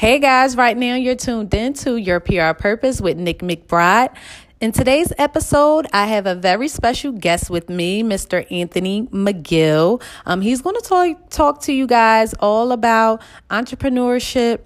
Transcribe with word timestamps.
Hey 0.00 0.18
guys, 0.18 0.56
right 0.56 0.78
now 0.78 0.94
you're 0.94 1.14
tuned 1.14 1.52
in 1.52 1.74
to 1.74 1.96
Your 1.96 2.20
PR 2.20 2.54
Purpose 2.54 3.02
with 3.02 3.18
Nick 3.18 3.40
McBride. 3.40 4.16
In 4.58 4.72
today's 4.72 5.12
episode, 5.18 5.86
I 5.92 6.06
have 6.06 6.24
a 6.24 6.34
very 6.34 6.68
special 6.68 7.12
guest 7.12 7.50
with 7.50 7.68
me, 7.68 8.02
Mr. 8.02 8.50
Anthony 8.50 9.02
McGill. 9.08 10.02
Um, 10.24 10.40
he's 10.40 10.62
going 10.62 10.76
to 10.76 10.80
talk 10.80 11.28
talk 11.28 11.60
to 11.64 11.74
you 11.74 11.86
guys 11.86 12.32
all 12.40 12.72
about 12.72 13.20
entrepreneurship 13.50 14.60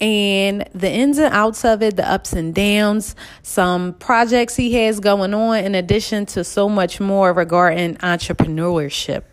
and 0.00 0.68
the 0.72 0.88
ins 0.88 1.18
and 1.18 1.34
outs 1.34 1.64
of 1.64 1.82
it, 1.82 1.96
the 1.96 2.08
ups 2.08 2.32
and 2.32 2.54
downs, 2.54 3.16
some 3.42 3.94
projects 3.94 4.54
he 4.54 4.72
has 4.74 5.00
going 5.00 5.34
on, 5.34 5.64
in 5.64 5.74
addition 5.74 6.26
to 6.26 6.44
so 6.44 6.68
much 6.68 7.00
more 7.00 7.32
regarding 7.32 7.96
entrepreneurship. 7.96 9.24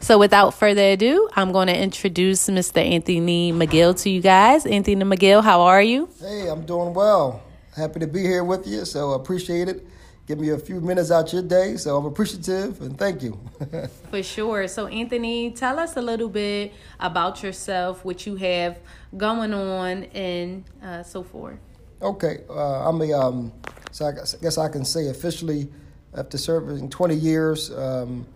So, 0.00 0.16
without 0.16 0.54
further 0.54 0.92
ado, 0.92 1.28
I'm 1.34 1.52
going 1.52 1.66
to 1.66 1.76
introduce 1.76 2.48
Mr. 2.48 2.78
Anthony 2.78 3.52
McGill 3.52 4.00
to 4.02 4.10
you 4.10 4.20
guys. 4.20 4.64
Anthony 4.64 5.04
McGill, 5.04 5.42
how 5.42 5.62
are 5.62 5.82
you? 5.82 6.08
Hey, 6.20 6.48
I'm 6.48 6.64
doing 6.64 6.94
well. 6.94 7.42
Happy 7.74 8.00
to 8.00 8.06
be 8.06 8.22
here 8.22 8.44
with 8.44 8.66
you, 8.66 8.84
so 8.84 9.12
appreciate 9.12 9.68
it. 9.68 9.86
Give 10.26 10.38
me 10.38 10.50
a 10.50 10.58
few 10.58 10.80
minutes 10.80 11.10
out 11.10 11.32
your 11.32 11.42
day, 11.42 11.76
so 11.76 11.96
I'm 11.96 12.04
appreciative 12.06 12.80
and 12.80 12.96
thank 12.96 13.22
you. 13.22 13.38
For 14.10 14.22
sure. 14.22 14.68
So, 14.68 14.86
Anthony, 14.86 15.50
tell 15.50 15.78
us 15.78 15.96
a 15.96 16.02
little 16.02 16.28
bit 16.28 16.72
about 17.00 17.42
yourself, 17.42 18.04
what 18.04 18.24
you 18.24 18.36
have 18.36 18.78
going 19.16 19.52
on, 19.52 20.04
and 20.14 20.64
uh, 20.82 21.02
so 21.02 21.22
forth. 21.22 21.58
Okay, 22.00 22.44
uh, 22.48 22.88
I'm 22.88 23.00
a 23.02 23.12
um, 23.12 23.52
so 23.90 24.06
I 24.06 24.12
guess 24.12 24.58
I 24.58 24.68
can 24.68 24.84
say 24.84 25.08
officially 25.08 25.68
after 26.14 26.38
serving 26.38 26.90
20 26.90 27.14
years. 27.14 27.70
Um, 27.72 28.26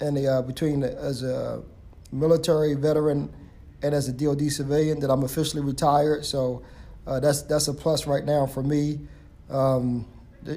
and 0.00 0.16
the, 0.16 0.26
uh, 0.26 0.42
between 0.42 0.80
the, 0.80 0.96
as 0.98 1.22
a 1.22 1.62
military 2.12 2.74
veteran 2.74 3.32
and 3.82 3.94
as 3.94 4.08
a 4.08 4.12
DoD 4.12 4.50
civilian 4.50 5.00
that 5.00 5.10
I'm 5.10 5.24
officially 5.24 5.62
retired. 5.62 6.24
So 6.24 6.62
uh, 7.06 7.20
that's 7.20 7.42
that's 7.42 7.68
a 7.68 7.74
plus 7.74 8.06
right 8.06 8.24
now 8.24 8.46
for 8.46 8.62
me. 8.62 9.00
Um, 9.50 10.06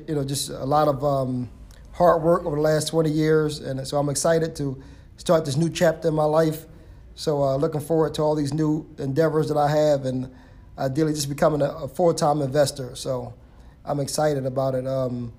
you 0.07 0.15
know, 0.15 0.23
just 0.23 0.49
a 0.49 0.65
lot 0.65 0.87
of 0.87 1.03
um, 1.03 1.49
hard 1.91 2.21
work 2.21 2.45
over 2.45 2.55
the 2.55 2.61
last 2.61 2.87
20 2.89 3.09
years, 3.09 3.59
and 3.59 3.85
so 3.87 3.97
I'm 3.97 4.09
excited 4.09 4.55
to 4.57 4.81
start 5.17 5.45
this 5.45 5.57
new 5.57 5.69
chapter 5.69 6.07
in 6.07 6.13
my 6.13 6.25
life. 6.25 6.65
So 7.15 7.43
uh, 7.43 7.55
looking 7.55 7.81
forward 7.81 8.13
to 8.15 8.21
all 8.21 8.35
these 8.35 8.53
new 8.53 8.87
endeavors 8.97 9.47
that 9.49 9.57
I 9.57 9.69
have, 9.69 10.05
and 10.05 10.33
ideally 10.77 11.13
just 11.13 11.29
becoming 11.29 11.61
a, 11.61 11.69
a 11.69 11.87
full-time 11.87 12.41
investor. 12.41 12.95
So 12.95 13.33
I'm 13.83 13.99
excited 13.99 14.45
about 14.45 14.75
it. 14.75 14.85
Um, 14.85 15.33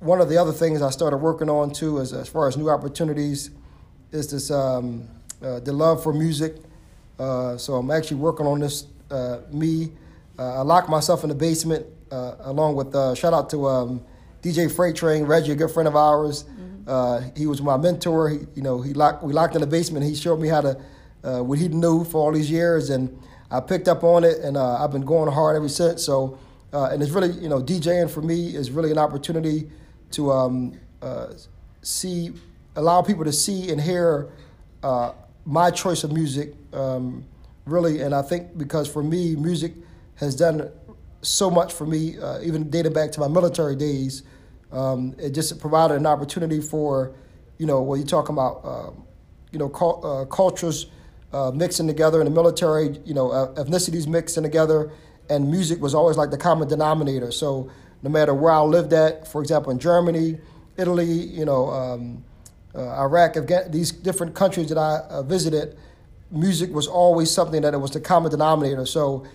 one 0.00 0.20
of 0.20 0.28
the 0.28 0.36
other 0.36 0.52
things 0.52 0.80
I 0.80 0.90
started 0.90 1.16
working 1.18 1.50
on 1.50 1.70
too, 1.72 1.98
is 1.98 2.12
as 2.12 2.28
far 2.28 2.46
as 2.48 2.56
new 2.56 2.70
opportunities, 2.70 3.50
is 4.12 4.30
this 4.30 4.50
um, 4.50 5.08
uh, 5.42 5.60
the 5.60 5.72
love 5.72 6.02
for 6.02 6.12
music. 6.12 6.56
Uh, 7.18 7.56
so 7.56 7.74
I'm 7.74 7.90
actually 7.90 8.18
working 8.18 8.46
on 8.46 8.60
this. 8.60 8.86
Uh, 9.10 9.38
me, 9.50 9.90
uh, 10.38 10.60
I 10.60 10.62
locked 10.62 10.88
myself 10.88 11.24
in 11.24 11.30
the 11.30 11.34
basement 11.34 11.86
uh, 12.12 12.36
along 12.40 12.76
with 12.76 12.94
uh, 12.94 13.14
shout 13.14 13.34
out 13.34 13.50
to 13.50 13.66
um, 13.66 14.04
DJ 14.42 14.70
Freight 14.74 14.94
Train 14.94 15.24
Reggie, 15.24 15.52
a 15.52 15.56
good 15.56 15.70
friend 15.70 15.88
of 15.88 15.96
ours. 15.96 16.44
Mm-hmm. 16.44 17.36
he 17.36 17.46
was 17.46 17.60
my 17.60 17.76
mentor. 17.76 18.30
He, 18.30 18.38
you 18.54 18.62
know, 18.62 18.80
he 18.80 18.92
locked 18.94 19.24
we 19.24 19.32
locked 19.32 19.56
in 19.56 19.60
the 19.60 19.66
basement. 19.66 20.04
He 20.04 20.14
showed 20.14 20.40
me 20.40 20.48
how 20.48 20.60
to 20.60 20.74
what 21.42 21.58
he 21.58 21.68
knew 21.68 22.04
for 22.04 22.18
all 22.18 22.32
these 22.32 22.50
years, 22.50 22.90
and 22.90 23.20
I 23.50 23.60
picked 23.60 23.88
up 23.88 24.04
on 24.04 24.22
it, 24.22 24.38
and 24.38 24.56
I've 24.56 24.92
been 24.92 25.04
going 25.04 25.30
hard 25.32 25.56
ever 25.56 25.68
since. 25.68 26.04
So, 26.04 26.38
and 26.72 27.02
it's 27.02 27.10
really 27.10 27.32
you 27.32 27.48
know 27.48 27.60
DJing 27.60 28.08
for 28.08 28.22
me 28.22 28.54
is 28.54 28.70
really 28.70 28.92
an 28.92 28.98
opportunity 28.98 29.68
to 30.12 30.30
um, 30.32 30.78
uh, 31.02 31.28
see, 31.82 32.32
allow 32.76 33.02
people 33.02 33.24
to 33.24 33.32
see 33.32 33.70
and 33.70 33.80
hear 33.80 34.30
uh, 34.82 35.12
my 35.44 35.70
choice 35.70 36.04
of 36.04 36.12
music, 36.12 36.54
um, 36.72 37.24
really. 37.64 38.00
And 38.00 38.14
I 38.14 38.22
think 38.22 38.56
because 38.56 38.88
for 38.88 39.02
me, 39.02 39.36
music 39.36 39.74
has 40.16 40.34
done 40.34 40.70
so 41.22 41.50
much 41.50 41.72
for 41.72 41.86
me, 41.86 42.18
uh, 42.18 42.40
even 42.42 42.70
dating 42.70 42.92
back 42.92 43.12
to 43.12 43.20
my 43.20 43.28
military 43.28 43.76
days. 43.76 44.22
Um, 44.70 45.14
it 45.18 45.30
just 45.30 45.58
provided 45.58 45.96
an 45.96 46.06
opportunity 46.06 46.60
for, 46.60 47.14
you 47.58 47.66
know, 47.66 47.82
when 47.82 48.00
you're 48.00 48.06
talking 48.06 48.34
about, 48.34 48.64
um, 48.64 49.04
you 49.50 49.58
know, 49.58 49.68
cult, 49.68 50.04
uh, 50.04 50.24
cultures 50.26 50.86
uh, 51.32 51.50
mixing 51.50 51.86
together 51.86 52.20
in 52.20 52.24
the 52.24 52.30
military, 52.30 52.98
you 53.04 53.14
know, 53.14 53.30
uh, 53.30 53.54
ethnicities 53.54 54.06
mixing 54.06 54.42
together, 54.42 54.90
and 55.30 55.50
music 55.50 55.80
was 55.80 55.94
always 55.94 56.16
like 56.16 56.30
the 56.30 56.38
common 56.38 56.68
denominator. 56.68 57.30
So 57.30 57.70
no 58.02 58.10
matter 58.10 58.34
where 58.34 58.52
I 58.52 58.60
lived 58.60 58.92
at, 58.92 59.26
for 59.26 59.40
example, 59.40 59.72
in 59.72 59.78
Germany, 59.78 60.38
Italy, 60.76 61.06
you 61.06 61.44
know, 61.44 61.70
um, 61.70 62.24
uh, 62.74 62.88
Iraq, 63.00 63.36
these 63.70 63.90
different 63.90 64.34
countries 64.34 64.68
that 64.68 64.78
I 64.78 65.00
uh, 65.10 65.22
visited, 65.22 65.76
music 66.30 66.72
was 66.72 66.86
always 66.86 67.30
something 67.30 67.62
that 67.62 67.74
it 67.74 67.78
was 67.78 67.90
the 67.90 68.00
common 68.00 68.30
denominator. 68.30 68.86
So 68.86 69.26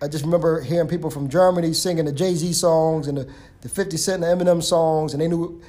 I 0.00 0.08
just 0.08 0.24
remember 0.24 0.60
hearing 0.60 0.88
people 0.88 1.10
from 1.10 1.28
Germany 1.28 1.72
singing 1.72 2.04
the 2.04 2.12
Jay 2.12 2.34
Z 2.34 2.52
songs 2.54 3.08
and 3.08 3.18
the, 3.18 3.32
the 3.60 3.68
50 3.68 3.96
Cent 3.96 4.24
and 4.24 4.40
Eminem 4.40 4.62
songs, 4.62 5.12
and 5.12 5.20
they 5.20 5.28
knew 5.28 5.60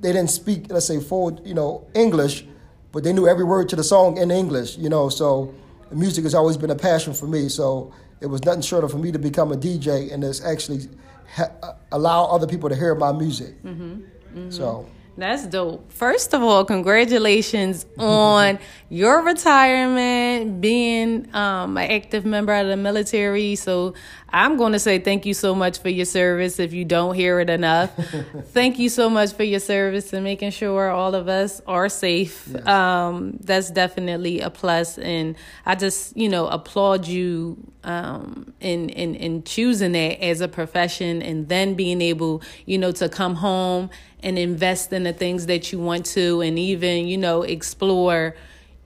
they 0.00 0.12
didn't 0.12 0.30
speak, 0.30 0.66
let's 0.70 0.86
say, 0.86 1.00
full, 1.00 1.40
you 1.44 1.54
know, 1.54 1.86
English, 1.94 2.44
but 2.92 3.04
they 3.04 3.12
knew 3.12 3.26
every 3.26 3.44
word 3.44 3.68
to 3.70 3.76
the 3.76 3.84
song 3.84 4.18
in 4.18 4.30
English, 4.30 4.76
you 4.76 4.88
know. 4.88 5.08
So 5.08 5.54
music 5.90 6.24
has 6.24 6.34
always 6.34 6.56
been 6.56 6.70
a 6.70 6.76
passion 6.76 7.14
for 7.14 7.26
me. 7.26 7.48
So 7.48 7.92
it 8.20 8.26
was 8.26 8.44
nothing 8.44 8.62
short 8.62 8.84
of 8.84 8.90
for 8.90 8.98
me 8.98 9.12
to 9.12 9.18
become 9.18 9.52
a 9.52 9.56
DJ, 9.56 10.12
and 10.12 10.24
it's 10.24 10.44
actually 10.44 10.88
ha- 11.34 11.76
allow 11.92 12.26
other 12.26 12.46
people 12.46 12.68
to 12.68 12.76
hear 12.76 12.94
my 12.94 13.12
music. 13.12 13.62
Mm-hmm. 13.62 13.92
Mm-hmm. 13.92 14.50
So 14.50 14.86
that's 15.16 15.46
dope. 15.46 15.92
First 15.92 16.34
of 16.34 16.42
all, 16.42 16.64
congratulations 16.64 17.86
on 17.98 18.58
your 18.88 19.22
retirement, 19.22 20.60
being 20.60 21.32
um, 21.34 21.76
an 21.76 21.90
active 21.90 22.24
member 22.24 22.52
of 22.52 22.66
the 22.66 22.76
military. 22.76 23.54
So 23.54 23.94
I'm 24.28 24.56
going 24.56 24.72
to 24.72 24.80
say 24.80 24.98
thank 24.98 25.24
you 25.24 25.32
so 25.32 25.54
much 25.54 25.78
for 25.78 25.88
your 25.88 26.04
service 26.04 26.58
if 26.58 26.72
you 26.72 26.84
don't 26.84 27.14
hear 27.14 27.38
it 27.38 27.48
enough. 27.48 27.92
thank 28.48 28.80
you 28.80 28.88
so 28.88 29.08
much 29.08 29.32
for 29.32 29.44
your 29.44 29.60
service 29.60 30.12
and 30.12 30.24
making 30.24 30.50
sure 30.50 30.90
all 30.90 31.14
of 31.14 31.28
us 31.28 31.62
are 31.68 31.88
safe. 31.88 32.48
Yes. 32.52 32.66
Um, 32.66 33.38
that's 33.40 33.70
definitely 33.70 34.40
a 34.40 34.50
plus, 34.50 34.98
and 34.98 35.36
I 35.64 35.76
just 35.76 36.16
you 36.16 36.28
know 36.28 36.48
applaud 36.48 37.06
you 37.06 37.56
um, 37.84 38.52
in 38.60 38.88
in 38.88 39.14
in 39.14 39.44
choosing 39.44 39.94
it 39.94 40.20
as 40.20 40.40
a 40.40 40.48
profession, 40.48 41.22
and 41.22 41.48
then 41.48 41.74
being 41.74 42.02
able 42.02 42.42
you 42.66 42.78
know 42.78 42.90
to 42.92 43.08
come 43.08 43.36
home 43.36 43.90
and 44.24 44.38
invest 44.38 44.92
in 44.92 45.04
the 45.04 45.12
things 45.12 45.46
that 45.46 45.70
you 45.70 45.78
want 45.78 46.06
to, 46.06 46.40
and 46.40 46.58
even 46.58 47.06
you 47.06 47.18
know 47.18 47.42
explore 47.42 48.34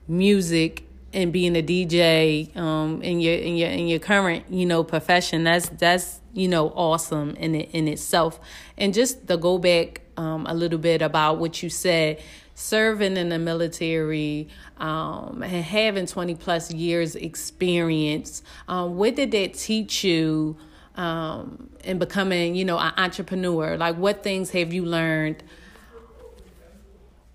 music 0.07 0.83
and 1.11 1.33
being 1.33 1.55
a 1.55 1.63
DJ 1.63 2.55
um, 2.55 3.01
in 3.01 3.19
your 3.19 3.35
in 3.35 3.55
your 3.55 3.69
in 3.69 3.87
your 3.87 3.99
current 3.99 4.43
you 4.49 4.65
know 4.65 4.83
profession. 4.83 5.45
That's 5.45 5.69
that's 5.69 6.19
you 6.33 6.47
know 6.47 6.69
awesome 6.69 7.35
in 7.37 7.55
it 7.55 7.69
in 7.71 7.87
itself. 7.87 8.39
And 8.77 8.93
just 8.93 9.27
to 9.27 9.37
go 9.37 9.57
back 9.57 10.01
um, 10.17 10.45
a 10.45 10.53
little 10.53 10.77
bit 10.79 11.01
about 11.01 11.39
what 11.39 11.63
you 11.63 11.69
said 11.69 12.21
serving 12.53 13.15
in 13.15 13.29
the 13.29 13.39
military 13.39 14.49
um, 14.77 15.41
and 15.41 15.63
having 15.63 16.05
20 16.05 16.35
plus 16.35 16.73
years 16.73 17.15
experience 17.15 18.43
um, 18.67 18.97
what 18.97 19.15
did 19.15 19.31
that 19.31 19.53
teach 19.53 20.03
you 20.03 20.57
um, 20.99 21.69
in 21.83 21.97
becoming 21.97 22.55
you 22.55 22.65
know 22.65 22.77
an 22.77 22.93
entrepreneur 22.97 23.77
like 23.77 23.95
what 23.95 24.21
things 24.21 24.51
have 24.51 24.73
you 24.73 24.85
learned 24.85 25.41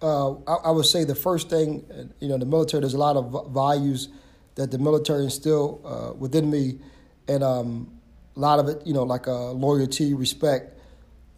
uh, 0.02 0.34
I, 0.47 0.54
I, 0.64 0.70
would 0.70 0.84
say 0.84 1.04
the 1.04 1.14
first 1.14 1.48
thing, 1.48 1.82
you 2.20 2.28
know, 2.28 2.36
the 2.36 2.44
military. 2.44 2.82
There's 2.82 2.92
a 2.92 2.98
lot 2.98 3.16
of 3.16 3.50
values 3.54 4.08
that 4.54 4.70
the 4.70 4.76
military 4.76 5.25
instill 5.25 5.80
uh, 5.82 6.12
within 6.12 6.50
me, 6.50 6.78
and 7.26 7.42
um, 7.42 7.91
a 8.36 8.41
lot 8.41 8.58
of 8.58 8.69
it, 8.69 8.86
you 8.86 8.92
know, 8.92 9.04
like 9.04 9.26
uh, 9.26 9.52
loyalty, 9.52 10.12
respect, 10.12 10.78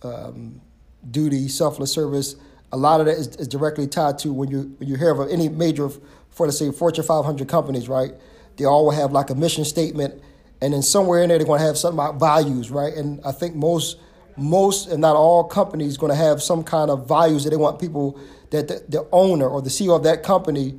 um, 0.02 0.60
duty, 1.08 1.46
selfless 1.46 1.92
service. 1.92 2.34
A 2.72 2.76
lot 2.76 2.98
of 2.98 3.06
that 3.06 3.16
is, 3.16 3.28
is, 3.36 3.46
directly 3.46 3.86
tied 3.86 4.18
to 4.20 4.32
when 4.32 4.50
you 4.50 4.74
when 4.78 4.88
you 4.88 4.96
hear 4.96 5.12
of 5.12 5.30
any 5.30 5.48
major, 5.48 5.88
for 6.30 6.46
let's 6.46 6.58
say 6.58 6.72
Fortune 6.72 7.04
500 7.04 7.46
companies, 7.46 7.88
right? 7.88 8.14
They 8.56 8.64
all 8.64 8.86
will 8.86 8.92
have 8.92 9.12
like 9.12 9.30
a 9.30 9.36
mission 9.36 9.64
statement, 9.64 10.20
and 10.60 10.72
then 10.72 10.82
somewhere 10.82 11.22
in 11.22 11.28
there 11.28 11.38
they're 11.38 11.46
going 11.46 11.60
to 11.60 11.66
have 11.66 11.76
something 11.76 11.98
about 11.98 12.18
values, 12.18 12.70
right? 12.70 12.94
And 12.94 13.20
I 13.24 13.32
think 13.32 13.54
most 13.54 13.98
most 14.36 14.88
and 14.88 15.00
not 15.00 15.16
all 15.16 15.44
companies 15.44 15.96
going 15.96 16.10
to 16.10 16.16
have 16.16 16.42
some 16.42 16.62
kind 16.62 16.90
of 16.90 17.08
values 17.08 17.44
that 17.44 17.50
they 17.50 17.56
want 17.56 17.80
people 17.80 18.20
that 18.50 18.68
the, 18.68 18.84
the, 18.88 19.08
owner 19.10 19.48
or 19.48 19.62
the 19.62 19.70
CEO 19.70 19.96
of 19.96 20.04
that 20.04 20.22
company, 20.22 20.78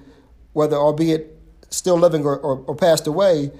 whether 0.53 0.75
albeit 0.75 1.37
still 1.69 1.97
living 1.97 2.23
or, 2.23 2.37
or, 2.37 2.59
or, 2.67 2.75
passed 2.75 3.07
away, 3.07 3.51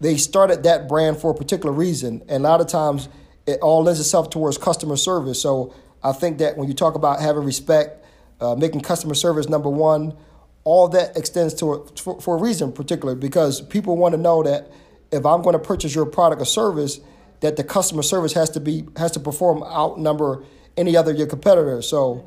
they 0.00 0.16
started 0.16 0.62
that 0.62 0.88
brand 0.88 1.18
for 1.18 1.30
a 1.30 1.34
particular 1.34 1.72
reason. 1.72 2.22
And 2.28 2.44
a 2.44 2.48
lot 2.48 2.60
of 2.60 2.68
times 2.68 3.08
it 3.46 3.60
all 3.60 3.82
lends 3.82 4.00
itself 4.00 4.30
towards 4.30 4.58
customer 4.58 4.96
service. 4.96 5.40
So 5.40 5.74
I 6.02 6.12
think 6.12 6.38
that 6.38 6.56
when 6.56 6.68
you 6.68 6.74
talk 6.74 6.94
about 6.94 7.20
having 7.20 7.44
respect, 7.44 8.04
uh, 8.40 8.54
making 8.54 8.80
customer 8.80 9.14
service 9.14 9.48
number 9.48 9.70
one, 9.70 10.16
all 10.64 10.88
that 10.88 11.16
extends 11.16 11.54
to 11.54 11.74
a, 11.74 11.86
for, 11.96 12.20
for 12.20 12.36
a 12.36 12.40
reason 12.40 12.72
particular 12.72 13.14
because 13.14 13.60
people 13.60 13.96
want 13.96 14.14
to 14.14 14.20
know 14.20 14.42
that 14.42 14.70
if 15.14 15.24
I'm 15.24 15.42
going 15.42 15.54
to 15.54 15.58
purchase 15.58 15.94
your 15.94 16.06
product 16.06 16.42
or 16.42 16.44
service, 16.44 17.00
that 17.40 17.56
the 17.56 17.64
customer 17.64 18.02
service 18.02 18.32
has 18.32 18.50
to 18.50 18.60
be 18.60 18.86
has 18.96 19.10
to 19.12 19.20
perform 19.20 19.62
outnumber 19.62 20.44
any 20.76 20.96
other 20.96 21.12
your 21.12 21.26
competitors. 21.26 21.88
So 21.88 22.26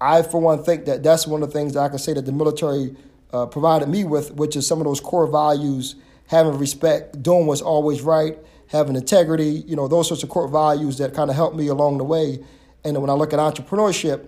I, 0.00 0.22
for 0.22 0.40
one, 0.40 0.62
think 0.62 0.84
that 0.86 1.02
that's 1.02 1.26
one 1.26 1.42
of 1.42 1.52
the 1.52 1.58
things 1.58 1.74
that 1.74 1.80
I 1.80 1.88
can 1.88 1.98
say 1.98 2.12
that 2.12 2.26
the 2.26 2.32
military 2.32 2.96
uh, 3.32 3.46
provided 3.46 3.88
me 3.88 4.04
with, 4.04 4.32
which 4.34 4.56
is 4.56 4.66
some 4.66 4.78
of 4.78 4.84
those 4.84 5.00
core 5.00 5.26
values 5.26 5.96
having 6.26 6.56
respect, 6.58 7.22
doing 7.22 7.46
what's 7.46 7.62
always 7.62 8.02
right, 8.02 8.38
having 8.68 8.94
integrity, 8.94 9.64
you 9.66 9.74
know, 9.74 9.88
those 9.88 10.06
sorts 10.08 10.22
of 10.22 10.28
core 10.28 10.48
values 10.48 10.98
that 10.98 11.14
kind 11.14 11.30
of 11.30 11.36
helped 11.36 11.56
me 11.56 11.68
along 11.68 11.98
the 11.98 12.04
way. 12.04 12.38
And 12.84 13.00
when 13.00 13.10
I 13.10 13.14
look 13.14 13.32
at 13.32 13.38
entrepreneurship, 13.38 14.26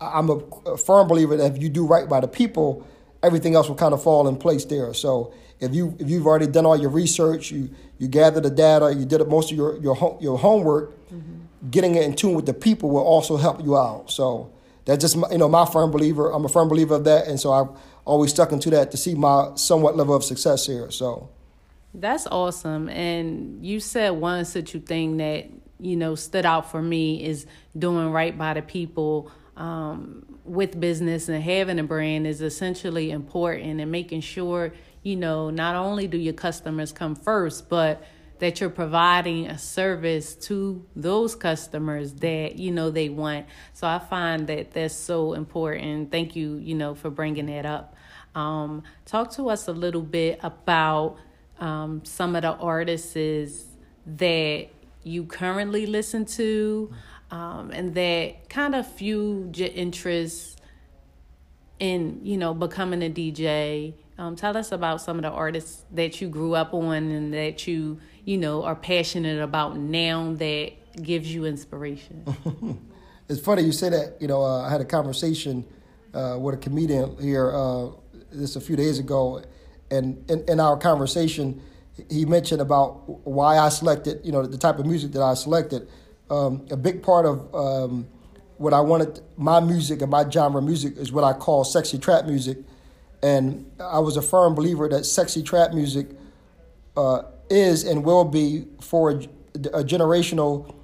I'm 0.00 0.30
a, 0.30 0.76
firm 0.76 1.08
believer 1.08 1.36
that 1.36 1.56
if 1.56 1.62
you 1.62 1.68
do 1.68 1.86
right 1.86 2.08
by 2.08 2.20
the 2.20 2.28
people, 2.28 2.86
everything 3.22 3.54
else 3.54 3.68
will 3.68 3.76
kind 3.76 3.94
of 3.94 4.02
fall 4.02 4.28
in 4.28 4.36
place 4.36 4.64
there. 4.66 4.94
So 4.94 5.32
if 5.60 5.74
you 5.74 5.96
if 5.98 6.08
you've 6.08 6.26
already 6.26 6.46
done 6.46 6.66
all 6.66 6.76
your 6.76 6.90
research, 6.90 7.50
you 7.50 7.70
you 7.98 8.08
gather 8.08 8.40
the 8.40 8.50
data, 8.50 8.94
you 8.94 9.04
did 9.04 9.26
most 9.28 9.50
of 9.50 9.56
your 9.56 9.76
your 9.78 10.18
your 10.20 10.38
homework, 10.38 10.94
mm-hmm. 11.08 11.70
getting 11.70 11.96
it 11.96 12.04
in 12.04 12.14
tune 12.14 12.34
with 12.34 12.46
the 12.46 12.54
people 12.54 12.90
will 12.90 13.02
also 13.02 13.36
help 13.36 13.62
you 13.64 13.76
out. 13.76 14.10
So 14.10 14.52
that's 14.84 15.00
just 15.00 15.16
my, 15.16 15.28
you 15.30 15.38
know 15.38 15.48
my 15.48 15.66
firm 15.66 15.90
believer. 15.90 16.32
I'm 16.32 16.44
a 16.44 16.48
firm 16.48 16.68
believer 16.68 16.94
of 16.94 17.04
that, 17.04 17.26
and 17.26 17.40
so 17.40 17.52
I've 17.52 17.68
always 18.04 18.30
stuck 18.30 18.52
into 18.52 18.70
that 18.70 18.90
to 18.92 18.96
see 18.96 19.14
my 19.14 19.50
somewhat 19.56 19.96
level 19.96 20.14
of 20.14 20.24
success 20.24 20.66
here. 20.66 20.90
So 20.90 21.28
that's 21.92 22.26
awesome. 22.26 22.88
And 22.88 23.64
you 23.64 23.80
said 23.80 24.10
one 24.10 24.44
such 24.44 24.74
a 24.74 24.80
thing 24.80 25.16
that 25.16 25.46
you 25.80 25.96
know 25.96 26.14
stood 26.14 26.46
out 26.46 26.70
for 26.70 26.80
me 26.80 27.24
is 27.24 27.46
doing 27.76 28.10
right 28.10 28.36
by 28.36 28.54
the 28.54 28.62
people. 28.62 29.30
Um, 29.56 30.24
with 30.48 30.80
business 30.80 31.28
and 31.28 31.42
having 31.42 31.78
a 31.78 31.82
brand 31.82 32.26
is 32.26 32.40
essentially 32.40 33.10
important 33.10 33.80
and 33.80 33.92
making 33.92 34.22
sure 34.22 34.72
you 35.08 35.16
know 35.16 35.50
not 35.50 35.74
only 35.74 36.06
do 36.06 36.18
your 36.18 36.34
customers 36.34 36.92
come 36.92 37.14
first 37.14 37.68
but 37.68 38.02
that 38.38 38.60
you're 38.60 38.70
providing 38.70 39.46
a 39.46 39.58
service 39.58 40.34
to 40.34 40.84
those 40.94 41.34
customers 41.34 42.12
that 42.14 42.56
you 42.56 42.70
know 42.70 42.90
they 42.90 43.08
want. 43.08 43.46
So 43.72 43.86
i 43.86 43.98
find 43.98 44.46
that 44.46 44.72
that's 44.72 44.94
so 44.94 45.32
important. 45.32 46.10
Thank 46.10 46.36
you 46.36 46.56
you 46.56 46.74
know 46.74 46.94
for 46.94 47.10
bringing 47.10 47.46
that 47.46 47.66
up. 47.66 47.96
Um, 48.34 48.84
talk 49.04 49.32
to 49.32 49.48
us 49.48 49.68
a 49.68 49.72
little 49.72 50.02
bit 50.02 50.38
about 50.42 51.16
um, 51.58 52.04
some 52.04 52.36
of 52.36 52.42
the 52.42 52.52
artists 52.52 53.64
that 54.06 54.68
you 55.02 55.24
currently 55.24 55.86
listen 55.86 56.24
to 56.24 56.92
um, 57.30 57.70
and 57.72 57.94
that 57.94 58.48
kind 58.48 58.74
of 58.74 58.86
fueled 58.86 59.58
your 59.58 59.70
interest 59.74 60.60
in 61.78 62.20
you 62.22 62.36
know 62.36 62.54
becoming 62.54 63.02
a 63.02 63.10
dj 63.10 63.94
um, 64.18 64.36
tell 64.36 64.56
us 64.56 64.72
about 64.72 65.00
some 65.00 65.16
of 65.16 65.22
the 65.22 65.30
artists 65.30 65.84
that 65.92 66.20
you 66.20 66.28
grew 66.28 66.54
up 66.54 66.74
on 66.74 67.10
and 67.10 67.32
that 67.32 67.66
you 67.66 68.00
you 68.24 68.36
know 68.36 68.64
are 68.64 68.76
passionate 68.76 69.40
about 69.40 69.76
now 69.76 70.32
that 70.34 70.72
gives 71.02 71.32
you 71.32 71.44
inspiration 71.44 72.24
it's 73.28 73.40
funny 73.40 73.62
you 73.62 73.72
say 73.72 73.88
that 73.88 74.16
you 74.20 74.28
know 74.28 74.42
uh, 74.42 74.66
i 74.66 74.70
had 74.70 74.80
a 74.80 74.84
conversation 74.84 75.64
uh, 76.14 76.36
with 76.38 76.54
a 76.54 76.58
comedian 76.58 77.16
here 77.18 77.52
uh, 77.54 77.90
a 78.32 78.60
few 78.60 78.76
days 78.76 78.98
ago, 78.98 79.42
and 79.90 80.30
in, 80.30 80.44
in 80.48 80.60
our 80.60 80.76
conversation, 80.76 81.60
he 82.10 82.24
mentioned 82.24 82.60
about 82.60 83.26
why 83.26 83.58
I 83.58 83.68
selected, 83.68 84.20
you 84.24 84.32
know, 84.32 84.44
the 84.44 84.58
type 84.58 84.78
of 84.78 84.86
music 84.86 85.12
that 85.12 85.22
I 85.22 85.34
selected. 85.34 85.88
Um, 86.30 86.66
a 86.70 86.76
big 86.76 87.02
part 87.02 87.26
of 87.26 87.54
um, 87.54 88.06
what 88.58 88.74
I 88.74 88.80
wanted, 88.80 89.20
my 89.36 89.60
music 89.60 90.02
and 90.02 90.10
my 90.10 90.28
genre 90.28 90.60
music 90.60 90.96
is 90.96 91.10
what 91.10 91.24
I 91.24 91.32
call 91.32 91.64
sexy 91.64 91.98
trap 91.98 92.26
music. 92.26 92.58
And 93.22 93.70
I 93.80 93.98
was 93.98 94.16
a 94.16 94.22
firm 94.22 94.54
believer 94.54 94.88
that 94.88 95.04
sexy 95.04 95.42
trap 95.42 95.72
music 95.72 96.08
uh, 96.96 97.22
is 97.50 97.84
and 97.84 98.04
will 98.04 98.24
be 98.24 98.66
for 98.80 99.10
a, 99.10 99.14
a, 99.72 99.84
generational 99.84 100.74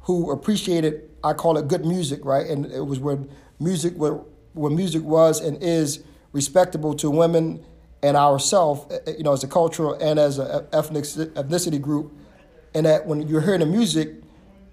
who 0.00 0.30
appreciated, 0.30 1.08
I 1.22 1.32
call 1.32 1.56
it 1.56 1.68
good 1.68 1.84
music, 1.84 2.24
right? 2.24 2.46
And 2.46 2.66
it 2.66 2.84
was 2.84 2.98
when 2.98 3.30
music, 3.60 3.94
when, 3.96 4.20
when 4.54 4.74
music 4.74 5.02
was 5.02 5.40
and 5.40 5.62
is 5.62 6.02
respectable 6.32 6.94
to 6.94 7.10
women 7.10 7.64
and 8.02 8.16
ourselves, 8.16 8.92
eh, 8.92 8.98
eh, 9.06 9.14
you 9.18 9.24
know, 9.24 9.32
as 9.32 9.44
a 9.44 9.48
cultural 9.48 9.94
and 9.94 10.18
as 10.18 10.38
an 10.38 10.66
ethnic 10.72 11.04
ethnicity 11.04 11.80
group, 11.80 12.12
and 12.74 12.86
that 12.86 13.06
when 13.06 13.28
you're 13.28 13.40
hearing 13.40 13.60
the 13.60 13.66
music, 13.66 14.10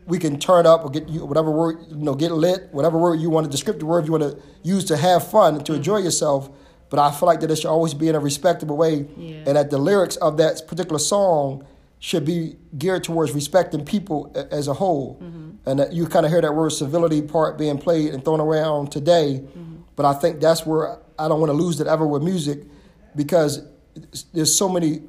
we 0.08 0.18
can 0.18 0.40
turn 0.40 0.66
up 0.66 0.84
or 0.84 0.90
get 0.90 1.08
you 1.08 1.24
whatever 1.26 1.52
word 1.52 1.78
you 1.90 1.98
know, 1.98 2.16
get 2.16 2.32
lit, 2.32 2.68
whatever 2.72 2.98
word 2.98 3.20
you 3.20 3.30
want 3.30 3.46
to 3.46 3.52
descriptive 3.52 3.88
word 3.88 4.06
you 4.06 4.12
want 4.12 4.24
to 4.24 4.42
use 4.64 4.84
to 4.86 4.98
have 4.98 5.30
fun 5.30 5.64
to 5.64 5.74
enjoy 5.74 5.98
yourself. 5.98 6.50
But 6.90 7.00
I 7.00 7.12
feel 7.12 7.28
like 7.28 7.40
that 7.42 7.52
it 7.52 7.58
should 7.58 7.70
always 7.70 7.94
be 7.94 8.08
in 8.08 8.16
a 8.16 8.20
respectable 8.20 8.78
way, 8.78 9.06
yeah. 9.16 9.44
and 9.46 9.56
that 9.56 9.70
the 9.70 9.78
lyrics 9.78 10.16
of 10.18 10.38
that 10.38 10.68
particular 10.68 11.00
song 11.00 11.66
should 12.00 12.26
be 12.26 12.56
geared 12.78 13.04
towards 13.04 13.34
respecting 13.34 13.86
people 13.86 14.34
as 14.52 14.68
a 14.68 14.74
whole. 14.74 15.20
Mm-hmm. 15.22 15.50
And 15.66 15.80
that 15.80 15.94
you 15.94 16.08
kind 16.08 16.26
of 16.26 16.32
hear 16.32 16.42
that 16.42 16.56
word 16.56 16.72
civility 16.72 17.22
part 17.22 17.58
being 17.58 17.78
played 17.78 18.14
and 18.14 18.24
thrown 18.24 18.40
around 18.40 18.92
today. 18.92 19.42
Mm-hmm. 19.44 19.76
But 19.96 20.06
I 20.06 20.14
think 20.14 20.40
that's 20.40 20.66
where 20.66 20.98
I 21.20 21.28
don't 21.28 21.40
want 21.40 21.50
to 21.50 21.58
lose 21.58 21.80
it 21.82 21.88
ever 21.88 22.08
with 22.08 22.24
music 22.24 22.60
because 23.16 23.62
there's 24.34 24.56
so 24.56 24.70
many 24.70 25.02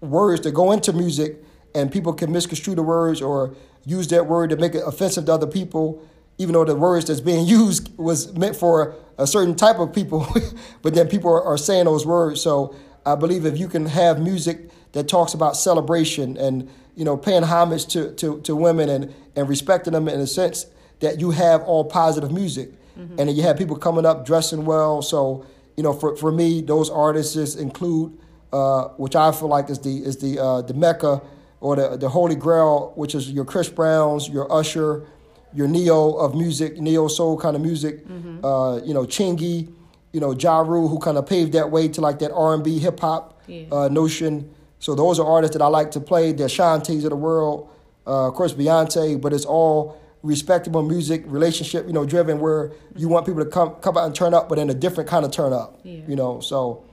words 0.00 0.42
that 0.42 0.52
go 0.52 0.72
into 0.72 0.92
music 0.92 1.42
and 1.74 1.90
people 1.90 2.12
can 2.12 2.30
misconstrue 2.30 2.74
the 2.74 2.82
words 2.82 3.20
or 3.20 3.54
use 3.84 4.06
that 4.08 4.26
word 4.26 4.50
to 4.50 4.56
make 4.56 4.74
it 4.74 4.82
offensive 4.86 5.24
to 5.26 5.32
other 5.32 5.46
people 5.46 6.06
even 6.38 6.54
though 6.54 6.64
the 6.64 6.74
words 6.74 7.06
that's 7.06 7.20
being 7.20 7.46
used 7.60 7.96
was 7.96 8.32
meant 8.34 8.56
for 8.56 8.94
a 9.22 9.26
certain 9.26 9.54
type 9.54 9.78
of 9.78 9.92
people 9.92 10.26
but 10.82 10.94
then 10.94 11.08
people 11.08 11.30
are, 11.30 11.42
are 11.42 11.58
saying 11.58 11.84
those 11.84 12.04
words 12.06 12.40
so 12.40 12.74
i 13.06 13.14
believe 13.14 13.46
if 13.46 13.58
you 13.58 13.68
can 13.68 13.86
have 13.86 14.20
music 14.20 14.70
that 14.92 15.08
talks 15.08 15.34
about 15.34 15.56
celebration 15.56 16.36
and 16.36 16.68
you 16.94 17.04
know 17.04 17.16
paying 17.16 17.42
homage 17.42 17.86
to, 17.86 18.12
to, 18.14 18.40
to 18.42 18.54
women 18.54 18.88
and, 18.88 19.14
and 19.36 19.48
respecting 19.48 19.92
them 19.92 20.08
in 20.08 20.20
a 20.20 20.26
sense 20.26 20.66
that 21.00 21.20
you 21.20 21.30
have 21.30 21.62
all 21.62 21.84
positive 21.84 22.30
music 22.30 22.72
Mm-hmm. 22.98 23.18
And 23.18 23.28
then 23.28 23.36
you 23.36 23.42
have 23.42 23.56
people 23.56 23.76
coming 23.76 24.04
up 24.04 24.26
dressing 24.26 24.64
well. 24.64 25.02
So, 25.02 25.46
you 25.76 25.82
know, 25.82 25.92
for, 25.92 26.16
for 26.16 26.30
me, 26.30 26.60
those 26.60 26.90
artists 26.90 27.54
include, 27.54 28.18
uh, 28.52 28.88
which 28.96 29.16
I 29.16 29.32
feel 29.32 29.48
like 29.48 29.70
is 29.70 29.78
the 29.78 30.04
is 30.04 30.18
the 30.18 30.38
uh, 30.38 30.62
the 30.62 30.74
mecca 30.74 31.22
or 31.60 31.76
the 31.76 31.96
the 31.96 32.08
holy 32.10 32.34
grail, 32.34 32.92
which 32.94 33.14
is 33.14 33.30
your 33.30 33.44
Chris 33.44 33.68
Browns, 33.68 34.28
your 34.28 34.52
Usher, 34.52 35.06
your 35.54 35.68
neo 35.68 36.12
of 36.12 36.34
music, 36.34 36.78
neo 36.80 37.08
soul 37.08 37.38
kind 37.38 37.56
of 37.56 37.62
music. 37.62 38.06
Mm-hmm. 38.06 38.44
Uh, 38.44 38.78
you 38.78 38.94
know, 38.94 39.04
Chingy, 39.04 39.72
you 40.12 40.20
know, 40.20 40.32
Ja 40.32 40.60
Rule, 40.60 40.88
who 40.88 40.98
kind 40.98 41.16
of 41.16 41.26
paved 41.26 41.52
that 41.52 41.70
way 41.70 41.88
to 41.88 42.00
like 42.00 42.18
that 42.20 42.32
R 42.32 42.54
and 42.54 42.64
B 42.64 42.78
hip 42.78 43.00
hop 43.00 43.42
yeah. 43.46 43.64
Uh, 43.72 43.88
notion. 43.88 44.54
So 44.78 44.94
those 44.94 45.18
are 45.18 45.26
artists 45.26 45.56
that 45.56 45.62
I 45.62 45.68
like 45.68 45.90
to 45.92 46.00
play. 46.00 46.32
The 46.32 46.44
Ashantis 46.44 47.04
of 47.04 47.10
the 47.10 47.16
world, 47.16 47.68
uh, 48.06 48.28
of 48.28 48.34
course, 48.34 48.52
Beyonce, 48.52 49.20
but 49.20 49.32
it's 49.32 49.44
all 49.44 50.00
respectable 50.22 50.82
music, 50.82 51.24
relationship, 51.26 51.86
you 51.86 51.92
know, 51.92 52.04
driven 52.04 52.40
where 52.40 52.72
you 52.96 53.08
want 53.08 53.26
people 53.26 53.44
to 53.44 53.50
come 53.50 53.74
come 53.76 53.96
out 53.96 54.06
and 54.06 54.14
turn 54.14 54.34
up, 54.34 54.48
but 54.48 54.58
in 54.58 54.70
a 54.70 54.74
different 54.74 55.08
kind 55.08 55.24
of 55.24 55.30
turn 55.30 55.52
up. 55.52 55.80
Yeah. 55.82 56.00
You 56.06 56.16
know, 56.16 56.40
so 56.40 56.84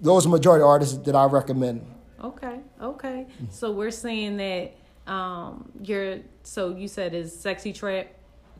those 0.00 0.26
are 0.26 0.28
majority 0.28 0.62
artists 0.62 0.96
that 0.98 1.14
I 1.14 1.26
recommend. 1.26 1.86
Okay, 2.22 2.60
okay. 2.80 3.26
So 3.50 3.70
we're 3.70 3.92
saying 3.92 4.38
that 4.38 4.74
um, 5.08 5.70
you're 5.82 6.18
so 6.42 6.74
you 6.76 6.88
said 6.88 7.14
is 7.14 7.38
sexy 7.38 7.72
trap, 7.72 8.08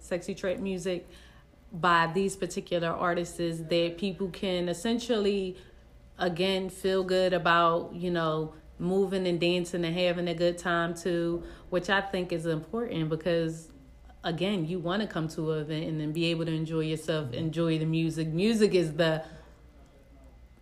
sexy 0.01 0.35
trap 0.35 0.59
music 0.59 1.09
by 1.73 2.11
these 2.15 2.35
particular 2.35 2.89
artists 2.89 3.39
is 3.41 3.65
that 3.67 3.99
people 3.99 4.29
can 4.31 4.69
essentially 4.69 5.57
again 6.19 6.69
feel 6.71 7.05
good 7.05 7.33
about 7.33 7.95
you 7.95 8.11
know 8.11 8.55
moving 8.79 9.27
and 9.27 9.41
dancing 9.41 9.85
and 9.85 9.97
having 9.97 10.29
a 10.29 10.35
good 10.35 10.57
time 10.57 10.95
too 10.95 11.43
which 11.69 11.91
i 11.91 12.01
think 12.01 12.33
is 12.33 12.47
important 12.47 13.09
because 13.09 13.69
again, 14.25 14.67
you 14.67 14.79
want 14.79 15.03
to 15.03 15.09
come 15.09 15.29
to 15.29 15.53
an 15.53 15.61
event 15.61 15.85
and 15.87 16.01
then 16.01 16.13
be 16.13 16.27
able 16.27 16.45
to 16.45 16.53
enjoy 16.53 16.81
yourself, 16.81 17.33
enjoy 17.33 17.79
the 17.79 17.85
music. 17.85 18.29
Music 18.29 18.75
is 18.75 18.95
the 18.95 19.23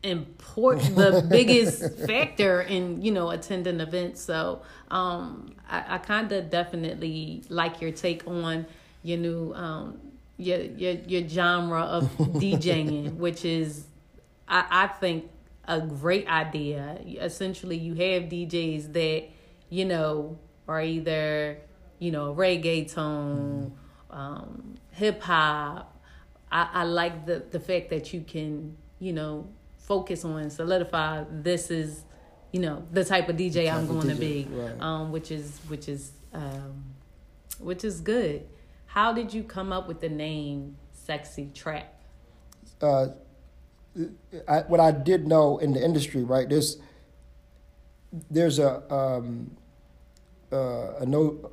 important 0.02 0.96
the 0.96 1.26
biggest 1.30 1.98
factor 2.06 2.62
in 2.62 3.02
you 3.02 3.10
know 3.10 3.30
attending 3.30 3.80
events. 3.80 4.20
So 4.20 4.62
um 4.90 5.54
i, 5.68 5.96
I 5.96 5.98
kind 5.98 6.30
of 6.32 6.50
definitely 6.50 7.42
like 7.48 7.80
your 7.80 7.90
take 7.90 8.26
on 8.26 8.66
your 9.02 9.18
new 9.18 9.52
um 9.54 10.00
your 10.36 10.60
your 10.60 10.92
your 10.92 11.28
genre 11.28 11.80
of 11.80 12.04
djing 12.18 13.16
which 13.16 13.44
is 13.44 13.86
i 14.48 14.64
i 14.70 14.86
think 14.86 15.30
a 15.68 15.80
great 15.80 16.28
idea. 16.28 17.00
Essentially 17.20 17.76
you 17.76 17.94
have 17.94 18.24
djs 18.30 18.92
that 18.92 19.24
you 19.68 19.84
know 19.84 20.38
are 20.68 20.82
either 20.82 21.58
you 21.98 22.10
know, 22.10 22.34
reggae 22.34 22.84
reggaeton, 22.84 23.70
um, 24.10 24.74
hip 24.92 25.22
hop. 25.22 25.92
I, 26.50 26.68
I 26.72 26.84
like 26.84 27.26
the, 27.26 27.44
the 27.50 27.60
fact 27.60 27.90
that 27.90 28.12
you 28.12 28.20
can, 28.20 28.76
you 28.98 29.12
know, 29.12 29.46
focus 29.86 30.24
on 30.24 30.50
solidify 30.50 31.24
this 31.30 31.70
is, 31.70 32.04
you 32.52 32.60
know, 32.60 32.86
the 32.92 33.04
type 33.04 33.28
of 33.28 33.36
DJ 33.36 33.72
I'm 33.72 33.86
going 33.86 34.08
DJ, 34.08 34.14
to 34.14 34.16
be, 34.16 34.48
right. 34.50 34.80
um, 34.80 35.12
which 35.12 35.30
is 35.30 35.58
which 35.68 35.88
is 35.88 36.12
um, 36.34 36.84
which 37.58 37.84
is 37.84 38.00
good. 38.00 38.46
How 38.86 39.12
did 39.12 39.32
you 39.32 39.42
come 39.42 39.72
up 39.72 39.88
with 39.88 40.00
the 40.00 40.08
name 40.08 40.76
Sexy 40.92 41.50
Trap? 41.54 41.92
Uh, 42.80 43.08
I, 44.46 44.58
what 44.60 44.80
I 44.80 44.90
did 44.90 45.26
know 45.26 45.58
in 45.58 45.72
the 45.72 45.82
industry, 45.82 46.22
right? 46.22 46.48
There's 46.48 46.78
there's 48.30 48.58
a 48.58 48.92
um, 48.92 49.56
uh, 50.52 50.94
a 51.00 51.06
no 51.06 51.50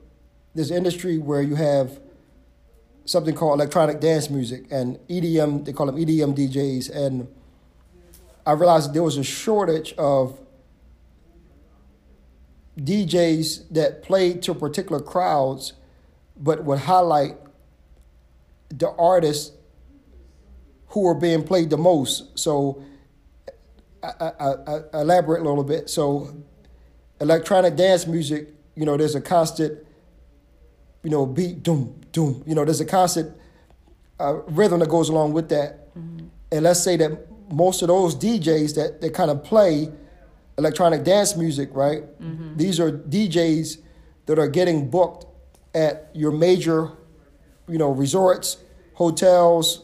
this 0.56 0.72
industry 0.72 1.18
where 1.18 1.42
you 1.42 1.56
have 1.56 2.00
something 3.06 3.36
called 3.36 3.60
electronic 3.60 4.00
dance 4.00 4.30
music 4.30 4.66
and 4.72 4.98
EDM, 5.10 5.66
they 5.66 5.74
call 5.74 5.86
them 5.88 5.98
EDM 5.98 6.36
DJs. 6.36 6.96
And 6.96 7.28
I 8.46 8.54
realized 8.54 8.94
there 8.94 9.04
was 9.04 9.18
a 9.18 9.24
shortage 9.24 9.94
of 9.98 10.40
DJs 12.78 13.70
that 13.72 14.04
played 14.04 14.42
to 14.44 14.54
particular 14.54 15.02
crowds, 15.02 15.74
but 16.36 16.64
would 16.66 16.80
highlight 16.80 17.38
the 18.70 18.90
artists 18.92 19.56
who 20.88 21.02
were 21.02 21.16
being 21.16 21.44
played 21.44 21.70
the 21.70 21.78
most. 21.78 22.38
So 22.38 22.84
I, 24.04 24.12
I, 24.20 24.32
I, 24.40 24.80
I 24.94 25.02
elaborate 25.02 25.42
a 25.42 25.44
little 25.44 25.64
bit. 25.64 25.90
So 25.90 26.36
electronic 27.22 27.76
dance 27.76 28.06
music, 28.08 28.50
you 28.76 28.86
know, 28.86 28.98
there's 28.98 29.16
a 29.16 29.22
constant, 29.22 29.80
you 31.04 31.10
know, 31.10 31.26
beat, 31.26 31.64
doom, 31.64 32.02
doom. 32.12 32.44
You 32.46 32.56
know, 32.56 32.66
there's 32.66 32.82
a 32.82 32.86
constant 32.86 33.36
uh, 34.20 34.34
rhythm 34.48 34.80
that 34.80 34.90
goes 34.90 35.10
along 35.10 35.34
with 35.34 35.50
that. 35.50 35.96
Mm-hmm. 35.96 36.28
And 36.52 36.64
let's 36.64 36.84
say 36.84 36.98
that 36.98 37.28
most 37.52 37.82
of 37.82 37.88
those 37.88 38.16
DJs 38.16 38.76
that, 38.76 39.02
that 39.02 39.14
kind 39.14 39.30
of 39.32 39.44
play 39.44 39.90
electronic 40.58 41.04
dance 41.04 41.36
music, 41.36 41.70
right? 41.74 42.04
Mm-hmm. 42.22 42.58
These 42.58 42.80
are 42.80 42.92
DJs 42.92 43.78
that 44.26 44.40
are 44.40 44.48
getting 44.48 44.90
booked 44.90 45.26
at 45.74 46.10
your 46.14 46.32
major, 46.32 46.92
you 47.68 47.78
know, 47.78 47.92
resorts, 47.92 48.58
hotels, 48.94 49.84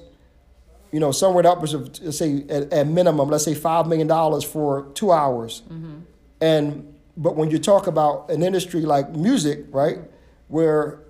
you 0.91 0.99
know, 0.99 1.11
somewhere 1.11 1.45
upwards 1.45 1.73
of 1.73 1.99
let's 2.01 2.17
say 2.17 2.43
at, 2.49 2.71
at 2.73 2.87
minimum, 2.87 3.29
let's 3.29 3.43
say 3.43 3.53
five 3.53 3.87
million 3.87 4.07
dollars 4.07 4.43
for 4.43 4.89
two 4.93 5.11
hours. 5.11 5.63
Mm-hmm. 5.69 5.99
And 6.41 6.95
but 7.17 7.35
when 7.35 7.51
you 7.51 7.59
talk 7.59 7.87
about 7.87 8.29
an 8.31 8.43
industry 8.43 8.81
like 8.81 9.11
music, 9.11 9.65
right, 9.71 9.99
where 10.47 11.01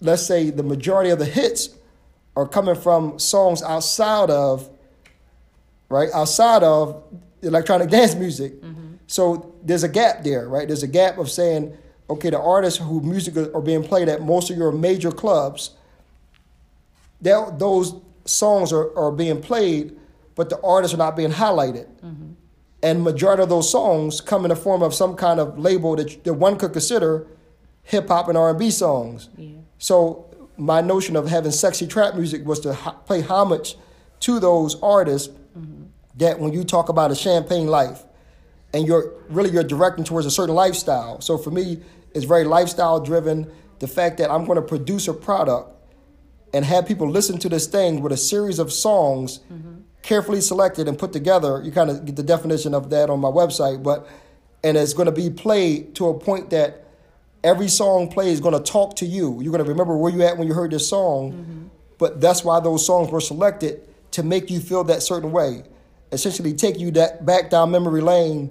let's 0.00 0.22
say 0.26 0.50
the 0.50 0.62
majority 0.62 1.10
of 1.10 1.18
the 1.18 1.24
hits 1.24 1.70
are 2.34 2.46
coming 2.46 2.74
from 2.74 3.18
songs 3.18 3.62
outside 3.62 4.28
of 4.28 4.68
right 5.88 6.08
outside 6.14 6.62
of 6.62 7.02
electronic 7.42 7.90
dance 7.96 8.14
music. 8.14 8.60
Mm-hmm. 8.60 8.94
So 9.06 9.54
there's 9.62 9.82
a 9.82 9.88
gap 9.88 10.24
there, 10.24 10.48
right? 10.48 10.66
There's 10.66 10.82
a 10.82 10.88
gap 10.88 11.18
of 11.18 11.30
saying, 11.30 11.76
okay, 12.10 12.30
the 12.30 12.40
artists 12.40 12.78
who 12.78 13.00
music 13.00 13.36
are 13.36 13.60
being 13.60 13.82
played 13.82 14.08
at 14.08 14.22
most 14.22 14.50
of 14.50 14.56
your 14.56 14.72
major 14.72 15.10
clubs, 15.10 15.70
that 17.20 17.58
those 17.58 17.94
songs 18.24 18.72
are, 18.72 18.96
are 18.98 19.12
being 19.12 19.40
played, 19.40 19.96
but 20.34 20.50
the 20.50 20.60
artists 20.60 20.94
are 20.94 20.98
not 20.98 21.16
being 21.16 21.30
highlighted. 21.30 21.86
Mm-hmm. 22.00 22.32
And 22.82 23.02
majority 23.02 23.42
of 23.42 23.48
those 23.48 23.70
songs 23.70 24.20
come 24.20 24.44
in 24.44 24.50
the 24.50 24.56
form 24.56 24.82
of 24.82 24.94
some 24.94 25.16
kind 25.16 25.40
of 25.40 25.58
label 25.58 25.96
that, 25.96 26.22
that 26.24 26.34
one 26.34 26.56
could 26.56 26.72
consider 26.72 27.26
hip 27.82 28.08
hop 28.08 28.28
and 28.28 28.36
R 28.36 28.50
and 28.50 28.58
B 28.58 28.70
songs. 28.70 29.28
Yeah. 29.36 29.50
So 29.78 30.26
my 30.56 30.80
notion 30.80 31.16
of 31.16 31.28
having 31.28 31.52
sexy 31.52 31.86
trap 31.86 32.14
music 32.14 32.44
was 32.44 32.60
to 32.60 32.74
ho- 32.74 32.96
play 33.06 33.22
homage 33.22 33.76
to 34.20 34.38
those 34.38 34.80
artists. 34.82 35.34
That 36.16 36.38
when 36.38 36.52
you 36.52 36.64
talk 36.64 36.88
about 36.88 37.10
a 37.10 37.14
champagne 37.14 37.66
life 37.66 38.02
and 38.72 38.86
you're 38.86 39.12
really 39.28 39.50
you're 39.50 39.64
directing 39.64 40.04
towards 40.04 40.26
a 40.26 40.30
certain 40.30 40.54
lifestyle. 40.54 41.20
So 41.20 41.38
for 41.38 41.50
me, 41.50 41.82
it's 42.14 42.24
very 42.24 42.44
lifestyle 42.44 43.00
driven. 43.00 43.50
The 43.78 43.88
fact 43.88 44.18
that 44.18 44.30
I'm 44.30 44.44
going 44.44 44.56
to 44.56 44.62
produce 44.62 45.08
a 45.08 45.14
product 45.14 45.72
and 46.52 46.64
have 46.64 46.86
people 46.86 47.08
listen 47.08 47.38
to 47.38 47.48
this 47.48 47.66
thing 47.66 48.00
with 48.00 48.12
a 48.12 48.16
series 48.16 48.58
of 48.58 48.72
songs 48.72 49.40
mm-hmm. 49.52 49.80
carefully 50.02 50.40
selected 50.40 50.88
and 50.88 50.98
put 50.98 51.12
together. 51.12 51.60
You 51.62 51.70
kind 51.72 51.90
of 51.90 52.04
get 52.06 52.16
the 52.16 52.22
definition 52.22 52.74
of 52.74 52.90
that 52.90 53.10
on 53.10 53.20
my 53.20 53.28
website, 53.28 53.82
but 53.82 54.08
and 54.64 54.76
it's 54.76 54.94
going 54.94 55.06
to 55.06 55.12
be 55.12 55.30
played 55.30 55.94
to 55.96 56.08
a 56.08 56.18
point 56.18 56.50
that 56.50 56.86
every 57.44 57.68
song 57.68 58.10
played 58.10 58.32
is 58.32 58.40
going 58.40 58.54
to 58.54 58.72
talk 58.72 58.96
to 58.96 59.06
you. 59.06 59.40
You're 59.40 59.52
going 59.52 59.64
to 59.64 59.70
remember 59.70 59.96
where 59.96 60.12
you 60.12 60.22
at 60.22 60.38
when 60.38 60.48
you 60.48 60.54
heard 60.54 60.70
this 60.70 60.88
song, 60.88 61.32
mm-hmm. 61.32 61.66
but 61.98 62.20
that's 62.20 62.42
why 62.42 62.60
those 62.60 62.84
songs 62.84 63.10
were 63.10 63.20
selected 63.20 63.86
to 64.12 64.22
make 64.22 64.50
you 64.50 64.60
feel 64.60 64.84
that 64.84 65.02
certain 65.02 65.32
way. 65.32 65.62
Essentially, 66.16 66.54
take 66.54 66.78
you 66.78 66.90
that 66.92 67.26
back 67.26 67.50
down 67.50 67.70
memory 67.70 68.00
lane 68.00 68.50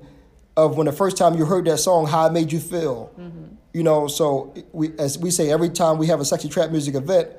of 0.56 0.78
when 0.78 0.86
the 0.86 0.92
first 0.92 1.18
time 1.18 1.36
you 1.36 1.46
heard 1.46 1.66
that 1.66 1.80
song, 1.80 2.06
how 2.06 2.28
it 2.28 2.32
made 2.32 2.52
you 2.52 2.60
feel. 2.60 3.12
Mm-hmm. 3.20 3.56
You 3.74 3.84
know, 3.84 4.08
so 4.08 4.54
we, 4.72 4.92
as 5.00 5.18
we 5.18 5.32
say, 5.32 5.50
every 5.52 5.70
time 5.70 5.98
we 5.98 6.06
have 6.08 6.20
a 6.20 6.26
sexy 6.26 6.48
trap 6.48 6.70
music 6.70 6.94
event, 6.94 7.30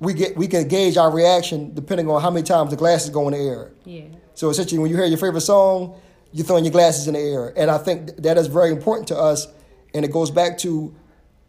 we 0.00 0.14
get 0.14 0.36
we 0.36 0.48
can 0.48 0.66
gauge 0.66 0.96
our 0.96 1.12
reaction 1.12 1.72
depending 1.74 2.10
on 2.10 2.20
how 2.20 2.30
many 2.30 2.42
times 2.42 2.70
the 2.70 2.76
glasses 2.76 3.10
go 3.10 3.28
in 3.28 3.34
the 3.34 3.38
air. 3.38 3.70
Yeah. 3.84 4.06
So 4.34 4.50
essentially, 4.50 4.80
when 4.80 4.90
you 4.90 4.96
hear 4.96 5.06
your 5.06 5.18
favorite 5.18 5.42
song, 5.42 5.94
you're 6.32 6.44
throwing 6.44 6.64
your 6.64 6.72
glasses 6.72 7.06
in 7.06 7.14
the 7.14 7.20
air, 7.20 7.52
and 7.56 7.70
I 7.70 7.78
think 7.78 8.16
that 8.16 8.36
is 8.36 8.48
very 8.48 8.70
important 8.70 9.06
to 9.08 9.16
us, 9.16 9.46
and 9.94 10.04
it 10.04 10.10
goes 10.10 10.30
back 10.30 10.58
to 10.58 10.92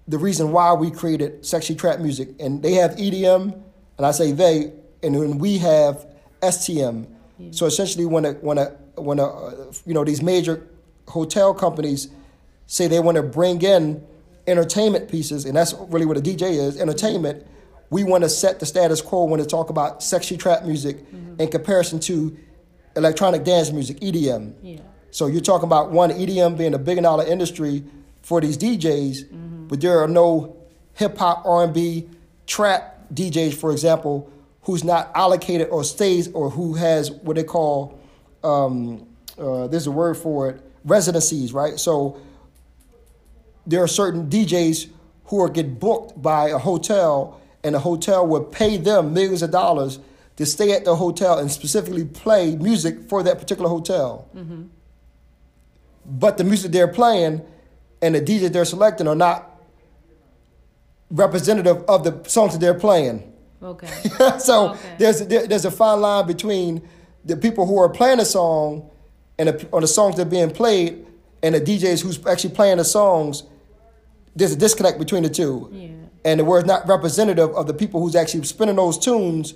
the 0.08 0.18
reason 0.18 0.52
why 0.52 0.74
we 0.74 0.92
created 0.92 1.46
sexy 1.46 1.74
trap 1.76 2.00
music, 2.00 2.30
and 2.40 2.62
they 2.62 2.74
have 2.74 2.92
EDM, 2.92 3.60
and 3.98 4.06
I 4.06 4.12
say 4.12 4.32
they, 4.32 4.74
and 5.04 5.16
then 5.16 5.38
we 5.38 5.58
have 5.58 6.06
STM. 6.42 7.08
Yeah. 7.42 7.50
So 7.52 7.66
essentially, 7.66 8.06
when 8.06 8.26
a 8.26 8.34
when 8.34 8.58
a 8.58 8.66
when 8.96 9.20
a 9.20 9.28
you 9.86 9.94
know 9.94 10.04
these 10.04 10.22
major 10.22 10.68
hotel 11.08 11.54
companies 11.54 12.10
say 12.68 12.88
they 12.88 13.00
want 13.00 13.18
to 13.18 13.24
bring 13.24 13.62
in 13.62 14.06
entertainment 14.48 15.10
pieces, 15.10 15.46
and 15.46 15.56
that's 15.56 15.74
really 15.90 16.06
what 16.06 16.18
a 16.18 16.22
DJ 16.22 16.52
is, 16.52 16.80
entertainment 16.80 17.46
we 17.92 18.04
want 18.06 18.24
to 18.24 18.30
set 18.30 18.60
the 18.60 18.66
status 18.66 19.02
quo 19.02 19.26
when 19.26 19.40
they 19.40 19.46
talk 19.46 19.70
about 19.70 20.02
sexy 20.02 20.38
trap 20.38 20.64
music 20.64 20.98
mm-hmm. 20.98 21.40
in 21.40 21.50
comparison 21.50 22.00
to 22.00 22.36
electronic 22.96 23.44
dance 23.44 23.72
music, 23.72 24.00
EDM. 24.00 24.54
Yeah. 24.64 24.80
So 25.12 25.28
you're 25.28 25.42
talking 25.42 25.68
about 25.68 25.92
one 25.92 26.10
EDM 26.10 26.58
being 26.58 26.74
a 26.74 26.80
billion 26.80 27.04
dollar 27.04 27.26
industry 27.26 27.84
for 28.22 28.40
these 28.40 28.58
DJs, 28.58 29.26
mm-hmm. 29.26 29.68
but 29.68 29.82
there 29.82 30.00
are 30.00 30.08
no 30.08 30.56
hip 30.96 31.18
hop, 31.18 31.46
R&B, 31.46 32.08
trap 32.48 33.10
DJs, 33.14 33.56
for 33.56 33.72
example, 33.74 34.32
who's 34.64 34.84
not 34.84 35.12
allocated 35.16 35.70
or 35.70 35.84
stays 35.84 36.32
or 36.34 36.50
who 36.50 36.76
has 36.76 37.12
what 37.12 37.36
they 37.36 37.44
call 37.44 38.00
um, 38.44 39.08
uh, 39.38 39.68
there's 39.68 39.88
a 39.88 39.92
word 39.92 40.16
for 40.16 40.50
it 40.50 40.62
residencies, 40.84 41.54
right? 41.54 41.80
So 41.80 42.20
there 43.66 43.84
are 43.84 43.88
certain 43.88 44.30
DJs 44.30 44.90
who 45.26 45.42
are 45.42 45.50
get 45.50 45.80
booked 45.80 46.22
by 46.22 46.50
a 46.50 46.58
hotel 46.58 47.40
and 47.64 47.76
the 47.76 47.80
hotel 47.80 48.26
would 48.28 48.52
pay 48.52 48.78
them 48.78 49.14
millions 49.14 49.42
of 49.42 49.52
dollars 49.52 50.00
to 50.38 50.46
stay 50.46 50.72
at 50.72 50.86
the 50.86 50.96
hotel 50.96 51.38
and 51.38 51.52
specifically 51.52 52.06
play 52.06 52.56
music 52.56 53.08
for 53.08 53.22
that 53.24 53.38
particular 53.38 53.70
hotel. 53.70 54.28
Mm-hmm. 54.36 54.64
But 56.06 56.38
the 56.38 56.44
music 56.44 56.72
they're 56.72 56.88
playing 56.88 57.46
and 58.02 58.16
the 58.16 58.22
DJs 58.22 58.52
they're 58.52 58.66
selecting 58.66 59.08
are 59.08 59.16
not 59.16 59.62
representative 61.12 61.84
of 61.88 62.04
the 62.04 62.28
songs 62.28 62.54
that 62.54 62.60
they're 62.60 62.74
playing. 62.74 63.31
Okay. 63.62 63.88
so 64.40 64.70
okay. 64.70 64.96
there's 64.98 65.26
there, 65.28 65.48
there's 65.48 65.66
a 65.66 65.72
fine 65.72 66.02
line 66.02 66.28
between 66.28 66.88
the 67.26 67.38
people 67.38 67.66
who 67.66 67.78
are 67.78 67.90
playing 67.90 68.20
a 68.20 68.26
song 68.26 68.90
and 69.38 69.50
the, 69.50 69.68
or 69.72 69.82
the 69.82 69.88
songs 69.88 70.16
that 70.16 70.24
are 70.24 70.30
being 70.30 70.52
played 70.52 71.06
and 71.44 71.56
the 71.56 71.62
DJs 71.62 72.02
who's 72.02 72.26
actually 72.26 72.54
playing 72.54 72.78
the 72.78 72.86
songs. 72.86 73.44
There's 74.36 74.54
a 74.54 74.56
disconnect 74.56 74.98
between 74.98 75.24
the 75.24 75.30
two. 75.30 75.70
Yeah 75.72 76.02
and 76.24 76.46
we're 76.46 76.64
not 76.64 76.88
representative 76.88 77.50
of 77.52 77.68
the 77.68 77.74
people 77.74 78.02
who's 78.02 78.16
actually 78.16 78.44
spinning 78.44 78.76
those 78.76 78.98
tunes 78.98 79.54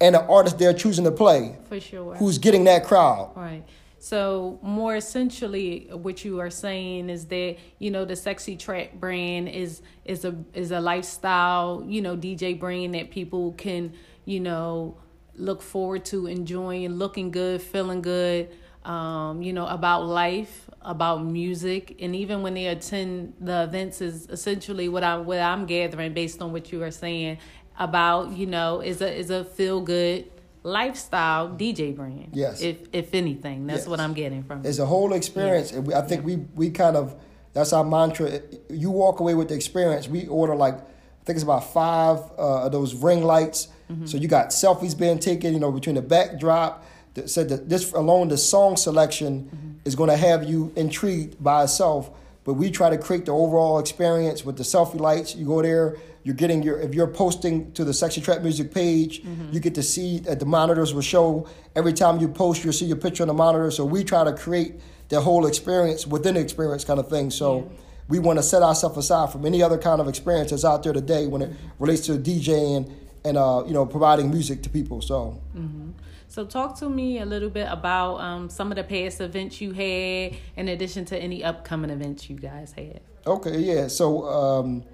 and 0.00 0.14
the 0.14 0.22
artist 0.26 0.58
they're 0.58 0.74
choosing 0.74 1.04
to 1.04 1.12
play. 1.12 1.56
For 1.68 1.80
sure. 1.80 2.14
Who's 2.16 2.38
getting 2.38 2.64
that 2.64 2.84
crowd. 2.84 3.32
Right. 3.36 3.62
So 4.02 4.58
more 4.62 4.96
essentially 4.96 5.88
what 5.92 6.24
you 6.24 6.40
are 6.40 6.48
saying 6.48 7.10
is 7.10 7.26
that, 7.26 7.58
you 7.78 7.90
know, 7.90 8.06
the 8.06 8.16
sexy 8.16 8.56
trap 8.56 8.94
brand 8.94 9.50
is 9.50 9.82
is 10.06 10.24
a 10.24 10.34
is 10.54 10.70
a 10.70 10.80
lifestyle, 10.80 11.84
you 11.86 12.00
know, 12.00 12.16
DJ 12.16 12.58
brand 12.58 12.94
that 12.94 13.10
people 13.10 13.52
can, 13.52 13.92
you 14.24 14.40
know, 14.40 14.96
look 15.34 15.60
forward 15.60 16.06
to 16.06 16.26
enjoying, 16.26 16.94
looking 16.94 17.30
good, 17.30 17.60
feeling 17.60 18.00
good, 18.00 18.48
um, 18.86 19.42
you 19.42 19.52
know, 19.52 19.66
about 19.66 20.06
life, 20.06 20.70
about 20.80 21.22
music, 21.22 21.96
and 22.00 22.16
even 22.16 22.40
when 22.40 22.54
they 22.54 22.68
attend 22.68 23.34
the 23.38 23.64
events, 23.64 24.00
is 24.00 24.26
essentially 24.30 24.88
what 24.88 25.04
I 25.04 25.18
what 25.18 25.40
I'm 25.40 25.66
gathering 25.66 26.14
based 26.14 26.40
on 26.40 26.52
what 26.52 26.72
you 26.72 26.82
are 26.82 26.90
saying 26.90 27.36
about 27.78 28.36
you 28.36 28.46
know 28.46 28.80
is 28.80 29.00
a 29.02 29.14
is 29.14 29.30
a 29.30 29.44
feel 29.44 29.80
good 29.80 30.30
lifestyle 30.62 31.48
DJ 31.48 31.94
brand. 31.94 32.30
Yes. 32.32 32.60
If 32.60 32.78
if 32.92 33.14
anything, 33.14 33.66
that's 33.66 33.80
yes. 33.80 33.88
what 33.88 34.00
I'm 34.00 34.14
getting 34.14 34.42
from. 34.42 34.60
It. 34.60 34.68
It's 34.68 34.78
a 34.78 34.86
whole 34.86 35.12
experience. 35.12 35.72
Yeah. 35.72 35.98
I 35.98 36.02
think 36.02 36.22
yeah. 36.22 36.26
we 36.26 36.36
we 36.54 36.70
kind 36.70 36.96
of 36.96 37.14
that's 37.52 37.72
our 37.72 37.84
mantra. 37.84 38.40
You 38.68 38.90
walk 38.90 39.20
away 39.20 39.34
with 39.34 39.48
the 39.48 39.54
experience. 39.54 40.08
We 40.08 40.26
order 40.26 40.54
like 40.54 40.74
I 40.74 41.24
think 41.24 41.36
it's 41.36 41.44
about 41.44 41.72
five 41.72 42.18
uh, 42.38 42.66
of 42.66 42.72
those 42.72 42.94
ring 42.94 43.22
lights. 43.22 43.68
Mm-hmm. 43.90 44.06
So 44.06 44.16
you 44.16 44.28
got 44.28 44.48
selfies 44.48 44.98
being 44.98 45.18
taken, 45.18 45.52
you 45.52 45.60
know, 45.60 45.72
between 45.72 45.96
the 45.96 46.02
backdrop 46.02 46.84
That 47.14 47.28
said 47.28 47.48
that 47.48 47.68
this 47.68 47.92
alone, 47.92 48.28
the 48.28 48.38
song 48.38 48.76
selection 48.76 49.44
mm-hmm. 49.44 49.70
is 49.84 49.94
going 49.94 50.10
to 50.10 50.16
have 50.16 50.44
you 50.44 50.72
intrigued 50.76 51.42
by 51.42 51.64
itself. 51.64 52.10
But 52.44 52.54
we 52.54 52.70
try 52.70 52.88
to 52.90 52.98
create 52.98 53.26
the 53.26 53.32
overall 53.32 53.78
experience 53.78 54.44
with 54.44 54.56
the 54.56 54.62
selfie 54.62 54.98
lights. 54.98 55.34
You 55.34 55.46
go 55.46 55.60
there, 55.60 55.96
you're 56.22 56.34
getting 56.34 56.62
your 56.62 56.80
if 56.80 56.94
you're 56.94 57.06
posting 57.06 57.72
to 57.72 57.84
the 57.84 57.94
Sexy 57.94 58.20
Trap 58.20 58.42
Music 58.42 58.72
page, 58.72 59.22
mm-hmm. 59.22 59.52
you 59.52 59.60
get 59.60 59.74
to 59.74 59.82
see 59.82 60.18
that 60.20 60.38
the 60.38 60.46
monitors 60.46 60.92
will 60.92 61.02
show 61.02 61.48
every 61.74 61.92
time 61.92 62.20
you 62.20 62.28
post, 62.28 62.64
you'll 62.64 62.72
see 62.72 62.86
your 62.86 62.96
picture 62.96 63.22
on 63.22 63.28
the 63.28 63.34
monitor. 63.34 63.70
So 63.70 63.84
we 63.84 64.04
try 64.04 64.24
to 64.24 64.32
create 64.32 64.80
the 65.08 65.20
whole 65.20 65.46
experience 65.46 66.06
within 66.06 66.34
the 66.34 66.40
experience 66.40 66.84
kind 66.84 67.00
of 67.00 67.08
thing. 67.08 67.30
So. 67.30 67.68
Yeah 67.70 67.76
we 68.10 68.18
want 68.18 68.40
to 68.40 68.42
set 68.42 68.60
ourselves 68.60 68.98
aside 68.98 69.30
from 69.30 69.46
any 69.46 69.62
other 69.62 69.78
kind 69.78 70.00
of 70.00 70.08
experience 70.08 70.50
that's 70.50 70.64
out 70.64 70.82
there 70.82 70.92
today 70.92 71.28
when 71.28 71.42
it 71.42 71.52
relates 71.78 72.06
to 72.06 72.18
DJing 72.18 72.92
and 73.24 73.38
uh, 73.38 73.62
you 73.66 73.72
know 73.72 73.86
providing 73.86 74.30
music 74.30 74.62
to 74.64 74.68
people. 74.68 75.00
So. 75.00 75.40
Mm-hmm. 75.56 75.90
So, 76.26 76.46
talk 76.46 76.78
to 76.78 76.88
me 76.88 77.18
a 77.18 77.26
little 77.26 77.50
bit 77.50 77.66
about 77.68 78.20
um, 78.20 78.48
some 78.48 78.70
of 78.70 78.76
the 78.76 78.84
past 78.84 79.20
events 79.20 79.60
you 79.60 79.72
had, 79.72 80.38
in 80.56 80.68
addition 80.68 81.04
to 81.06 81.18
any 81.18 81.42
upcoming 81.42 81.90
events 81.90 82.30
you 82.30 82.36
guys 82.36 82.70
had. 82.70 83.00
Okay, 83.26 83.58
yeah. 83.58 83.88
So, 83.88 84.28
um, 84.28 84.84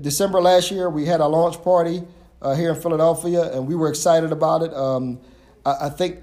December 0.00 0.40
last 0.40 0.70
year, 0.70 0.88
we 0.88 1.06
had 1.06 1.20
a 1.20 1.26
launch 1.26 1.62
party 1.62 2.02
uh, 2.40 2.54
here 2.54 2.70
in 2.70 2.80
Philadelphia, 2.80 3.52
and 3.52 3.66
we 3.66 3.74
were 3.74 3.88
excited 3.88 4.32
about 4.32 4.62
it. 4.62 4.72
Um, 4.74 5.20
I, 5.64 5.86
I, 5.86 5.88
think 5.90 6.18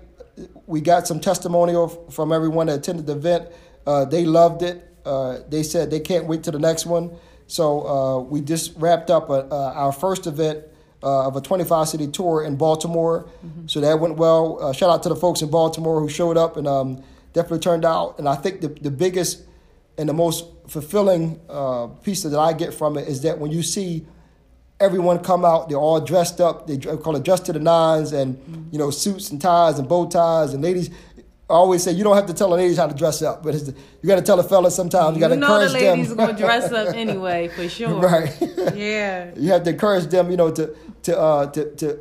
we 0.65 0.81
got 0.81 1.07
some 1.07 1.19
testimonial 1.19 1.87
from 2.09 2.31
everyone 2.31 2.67
that 2.67 2.79
attended 2.79 3.05
the 3.05 3.13
event. 3.13 3.49
Uh, 3.85 4.05
they 4.05 4.25
loved 4.25 4.61
it. 4.61 4.85
Uh, 5.05 5.39
they 5.49 5.63
said 5.63 5.89
they 5.89 5.99
can't 5.99 6.25
wait 6.25 6.43
to 6.43 6.51
the 6.51 6.59
next 6.59 6.85
one. 6.85 7.11
So 7.47 7.87
uh, 7.87 8.19
we 8.19 8.41
just 8.41 8.75
wrapped 8.77 9.09
up 9.09 9.29
a, 9.29 9.47
uh, 9.51 9.73
our 9.75 9.91
first 9.91 10.27
event 10.27 10.65
uh, 11.01 11.27
of 11.27 11.35
a 11.35 11.41
25 11.41 11.87
city 11.87 12.07
tour 12.07 12.43
in 12.43 12.57
Baltimore. 12.57 13.27
Mm-hmm. 13.45 13.67
So 13.67 13.81
that 13.81 13.99
went 13.99 14.17
well. 14.17 14.61
Uh, 14.61 14.73
shout 14.73 14.89
out 14.89 15.03
to 15.03 15.09
the 15.09 15.15
folks 15.15 15.41
in 15.41 15.49
Baltimore 15.49 15.99
who 15.99 16.09
showed 16.09 16.37
up 16.37 16.57
and 16.57 16.67
um, 16.67 17.03
definitely 17.33 17.59
turned 17.59 17.85
out. 17.85 18.19
And 18.19 18.27
I 18.27 18.35
think 18.35 18.61
the, 18.61 18.67
the 18.67 18.91
biggest 18.91 19.43
and 19.97 20.07
the 20.07 20.13
most 20.13 20.45
fulfilling 20.69 21.39
uh, 21.49 21.87
piece 21.87 22.23
that 22.23 22.37
I 22.37 22.53
get 22.53 22.73
from 22.73 22.97
it 22.97 23.07
is 23.07 23.21
that 23.23 23.39
when 23.39 23.51
you 23.51 23.63
see 23.63 24.05
everyone 24.79 25.19
come 25.19 25.43
out, 25.43 25.69
they're 25.69 25.77
all 25.77 25.99
dressed 25.99 26.39
up. 26.39 26.67
They 26.67 26.77
call 26.77 27.15
it 27.15 27.23
dressed 27.23 27.45
to 27.47 27.53
the 27.53 27.59
nines, 27.59 28.13
and 28.13 28.35
mm-hmm. 28.35 28.63
you 28.71 28.79
know 28.79 28.91
suits 28.91 29.31
and 29.31 29.41
ties 29.41 29.79
and 29.79 29.87
bow 29.87 30.07
ties, 30.07 30.53
and 30.53 30.63
ladies. 30.63 30.89
I 31.49 31.53
always 31.53 31.81
say 31.81 31.93
you 31.93 32.03
don't 32.03 32.15
have 32.15 32.27
to 32.27 32.33
tell 32.33 32.51
the 32.51 32.57
ladies 32.57 32.77
how 32.77 32.85
to 32.85 32.93
dress 32.93 33.23
up, 33.23 33.41
but 33.41 33.53
the, 33.53 33.75
you 34.03 34.07
got 34.07 34.17
to 34.17 34.21
tell 34.21 34.37
the 34.37 34.43
fellas 34.43 34.75
sometimes. 34.75 35.17
You 35.17 35.19
got 35.19 35.29
to 35.29 35.33
encourage 35.33 35.71
them. 35.71 35.79
You 35.79 35.79
know 35.81 35.91
the 35.91 35.95
ladies 35.95 36.13
gonna 36.13 36.37
dress 36.37 36.71
up 36.71 36.95
anyway, 36.95 37.47
for 37.47 37.67
sure. 37.67 37.99
Right. 37.99 38.37
Yeah. 38.75 39.31
you 39.35 39.51
have 39.51 39.63
to 39.63 39.71
encourage 39.71 40.05
them, 40.05 40.29
you 40.29 40.37
know, 40.37 40.51
to 40.51 40.75
to 41.03 41.19
uh, 41.19 41.47
to 41.47 41.75
to 41.77 41.99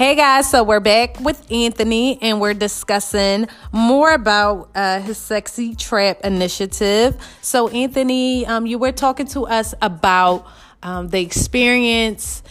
Hey 0.00 0.14
guys, 0.14 0.48
so 0.48 0.64
we're 0.64 0.80
back 0.80 1.20
with 1.20 1.52
Anthony 1.52 2.18
and 2.22 2.40
we're 2.40 2.54
discussing 2.54 3.48
more 3.70 4.14
about 4.14 4.70
uh, 4.74 4.98
his 4.98 5.18
Sexy 5.18 5.74
Trap 5.74 6.22
initiative. 6.24 7.18
So, 7.42 7.68
Anthony, 7.68 8.46
um, 8.46 8.64
you 8.64 8.78
were 8.78 8.92
talking 8.92 9.26
to 9.26 9.44
us 9.44 9.74
about 9.82 10.46
um, 10.82 11.08
the 11.08 11.20
experience 11.20 12.42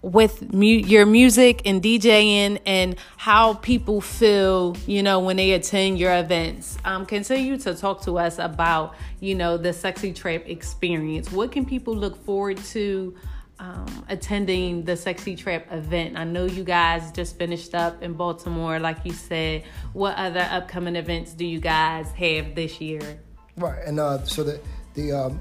with 0.00 0.54
mu- 0.54 0.64
your 0.64 1.04
music 1.04 1.60
and 1.66 1.82
DJing 1.82 2.58
and 2.64 2.96
how 3.18 3.52
people 3.52 4.00
feel, 4.00 4.74
you 4.86 5.02
know, 5.02 5.20
when 5.20 5.36
they 5.36 5.52
attend 5.52 5.98
your 5.98 6.16
events. 6.16 6.78
Um, 6.86 7.04
continue 7.04 7.58
to 7.58 7.74
talk 7.74 8.00
to 8.04 8.16
us 8.16 8.38
about, 8.38 8.94
you 9.20 9.34
know, 9.34 9.58
the 9.58 9.74
Sexy 9.74 10.14
Trap 10.14 10.44
experience. 10.46 11.30
What 11.30 11.52
can 11.52 11.66
people 11.66 11.94
look 11.94 12.24
forward 12.24 12.56
to? 12.56 13.14
Um, 13.58 14.04
attending 14.08 14.84
the 14.84 14.96
Sexy 14.96 15.36
Trap 15.36 15.66
event. 15.70 16.16
I 16.18 16.24
know 16.24 16.44
you 16.44 16.64
guys 16.64 17.12
just 17.12 17.38
finished 17.38 17.74
up 17.74 18.02
in 18.02 18.14
Baltimore, 18.14 18.78
like 18.78 18.98
you 19.04 19.12
said. 19.12 19.64
What 19.92 20.16
other 20.16 20.46
upcoming 20.50 20.96
events 20.96 21.32
do 21.32 21.46
you 21.46 21.60
guys 21.60 22.10
have 22.12 22.54
this 22.54 22.80
year? 22.80 23.20
Right, 23.56 23.84
and 23.86 24.00
uh, 24.00 24.24
so 24.24 24.42
the 24.42 24.60
the 24.94 25.12
um, 25.12 25.40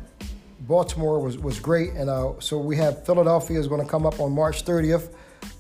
Baltimore 0.62 1.20
was 1.20 1.38
was 1.38 1.60
great, 1.60 1.92
and 1.92 2.10
uh, 2.10 2.34
so 2.40 2.58
we 2.58 2.78
have 2.78 3.06
Philadelphia 3.06 3.60
is 3.60 3.68
going 3.68 3.82
to 3.82 3.88
come 3.88 4.06
up 4.06 4.20
on 4.20 4.32
March 4.32 4.64
30th. 4.64 5.10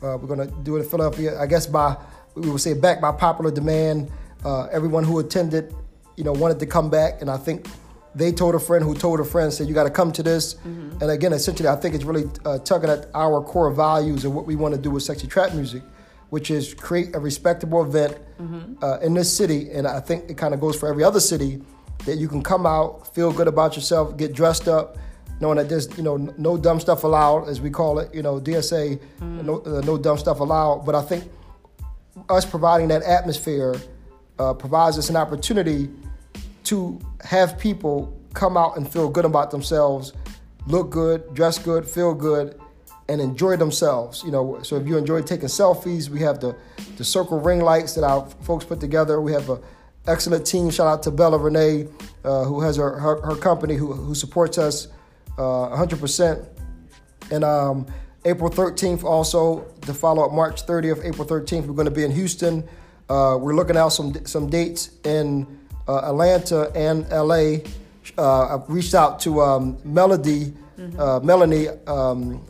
Uh, 0.01 0.17
we're 0.17 0.27
going 0.27 0.48
to 0.48 0.55
do 0.63 0.75
it 0.77 0.79
in 0.81 0.89
Philadelphia, 0.89 1.39
I 1.39 1.48
guess 1.48 1.65
by 1.65 1.98
we 2.36 2.50
would 2.50 2.62
say 2.62 2.74
back 2.74 3.01
by 3.01 3.12
popular 3.12 3.51
demand. 3.51 4.12
Uh, 4.43 4.65
everyone 4.65 5.03
who 5.05 5.19
attended, 5.19 5.74
you 6.17 6.24
know, 6.24 6.33
wanted 6.33 6.60
to 6.60 6.65
come 6.65 6.89
back, 6.89 7.22
and 7.22 7.29
I 7.29 7.38
think 7.38 7.67
they 8.15 8.32
told 8.32 8.55
a 8.55 8.60
friend 8.60 8.84
who 8.84 8.93
told 8.93 9.20
a 9.20 9.24
friend 9.24 9.51
said 9.51 9.67
you 9.67 9.74
got 9.74 9.84
to 9.84 9.89
come 9.89 10.12
to 10.12 10.24
this 10.24 10.55
mm-hmm. 10.55 11.01
and 11.01 11.12
again 11.12 11.34
essentially 11.34 11.70
i 11.70 11.75
think 11.75 11.96
it's 11.96 12.03
really 12.03 12.29
uh, 12.46 12.58
tugging 12.60 12.89
at 12.89 13.08
our 13.13 13.41
core 13.41 13.72
values 13.72 14.25
and 14.25 14.34
what 14.34 14.46
we 14.46 14.55
want 14.55 14.74
to 14.74 14.79
do 14.79 14.91
with 14.91 15.03
sexy 15.03 15.27
trap 15.27 15.53
music 15.53 15.84
which 16.29 16.50
is 16.50 16.74
create 16.74 17.15
a 17.15 17.20
respectable 17.20 17.84
event 17.84 18.17
mm-hmm. 18.39 18.84
uh, 18.84 18.98
in 19.00 19.13
this 19.13 19.36
city 19.36 19.69
and 19.71 19.88
i 19.88 19.99
think 19.99 20.30
it 20.30 20.38
kind 20.38 20.54
of 20.54 20.60
goes 20.60 20.76
for 20.76 20.88
every 20.88 21.04
other 21.04 21.19
city 21.19 21.62
that 22.06 22.17
you 22.17 22.28
can 22.28 22.41
come 22.41 22.65
out 22.65 23.13
feel 23.13 23.32
good 23.32 23.47
about 23.47 23.76
yourself 23.76 24.15
get 24.17 24.34
dressed 24.34 24.67
up 24.67 24.97
knowing 25.39 25.58
that 25.58 25.67
there's 25.67 25.95
you 25.97 26.04
know 26.04 26.17
no 26.38 26.58
dumb 26.58 26.80
stuff 26.80 27.04
allowed 27.04 27.47
as 27.47 27.60
we 27.62 27.69
call 27.69 27.99
it 27.99 28.13
you 28.13 28.21
know 28.21 28.39
dsa 28.39 28.97
mm-hmm. 28.97 29.45
no, 29.45 29.62
uh, 29.62 29.82
no 29.82 29.97
dumb 29.97 30.17
stuff 30.17 30.39
allowed 30.39 30.86
but 30.86 30.95
i 30.95 31.02
think 31.02 31.23
us 32.30 32.45
providing 32.45 32.88
that 32.88 33.02
atmosphere 33.04 33.76
uh, 34.39 34.54
provides 34.54 34.97
us 34.97 35.10
an 35.10 35.15
opportunity 35.15 35.89
to 36.63 36.99
have 37.23 37.58
people 37.60 38.17
come 38.34 38.58
out 38.58 38.78
and 38.78 38.91
feel 38.91 39.10
good 39.10 39.26
about 39.26 39.52
themselves, 39.52 40.13
look 40.67 40.89
good, 40.89 41.34
dress 41.34 41.58
good, 41.58 41.88
feel 41.88 42.13
good, 42.13 42.60
and 43.10 43.21
enjoy 43.21 43.58
themselves. 43.58 44.23
You 44.23 44.32
know, 44.32 44.60
so 44.63 44.76
if 44.78 44.88
you 44.88 44.97
enjoy 44.97 45.21
taking 45.21 45.47
selfies, 45.47 46.10
we 46.10 46.19
have 46.21 46.39
the 46.39 46.56
the 46.97 47.04
circle 47.04 47.39
ring 47.39 47.62
lights 47.62 47.95
that 47.95 48.04
our 48.04 48.28
folks 48.41 48.65
put 48.65 48.80
together. 48.80 49.19
We 49.21 49.34
have 49.34 49.49
an 49.49 49.60
excellent 50.08 50.45
team. 50.45 50.69
Shout 50.69 50.88
out 50.88 51.04
to 51.04 51.12
Bella 51.12 51.38
Renee, 51.38 51.88
uh, 52.23 52.43
who 52.43 52.62
has 52.62 52.78
her, 52.78 52.99
her, 52.99 53.21
her 53.21 53.36
company 53.36 53.76
who 53.76 53.93
who 53.93 54.15
supports 54.15 54.58
us 54.58 54.88
uh, 55.38 55.76
100%. 55.76 56.45
And 57.32 57.43
um, 57.43 57.88
April 58.26 58.49
13th 58.49 59.04
also 59.04 59.65
the 59.82 59.93
follow 59.93 60.26
up 60.26 60.32
March 60.32 60.65
30th, 60.65 61.04
April 61.06 61.28
13th, 61.28 61.65
we're 61.65 61.73
going 61.73 61.86
to 61.86 61.91
be 61.91 62.04
in 62.04 62.12
Houston. 62.12 62.67
Uh, 63.10 63.38
we're 63.39 63.56
looking 63.56 63.76
out 63.76 63.89
some 63.89 64.13
some 64.26 64.49
dates 64.49 64.91
in 65.04 65.60
uh, 65.88 66.10
Atlanta 66.10 66.72
and 66.76 67.10
LA. 67.10 67.63
Uh, 68.17 68.56
I've 68.56 68.69
reached 68.69 68.93
out 68.93 69.19
to 69.22 69.41
um, 69.41 69.78
Melody, 69.84 70.54
mm-hmm. 70.78 71.00
uh, 71.00 71.19
Melanie 71.22 71.69
um, 71.88 72.46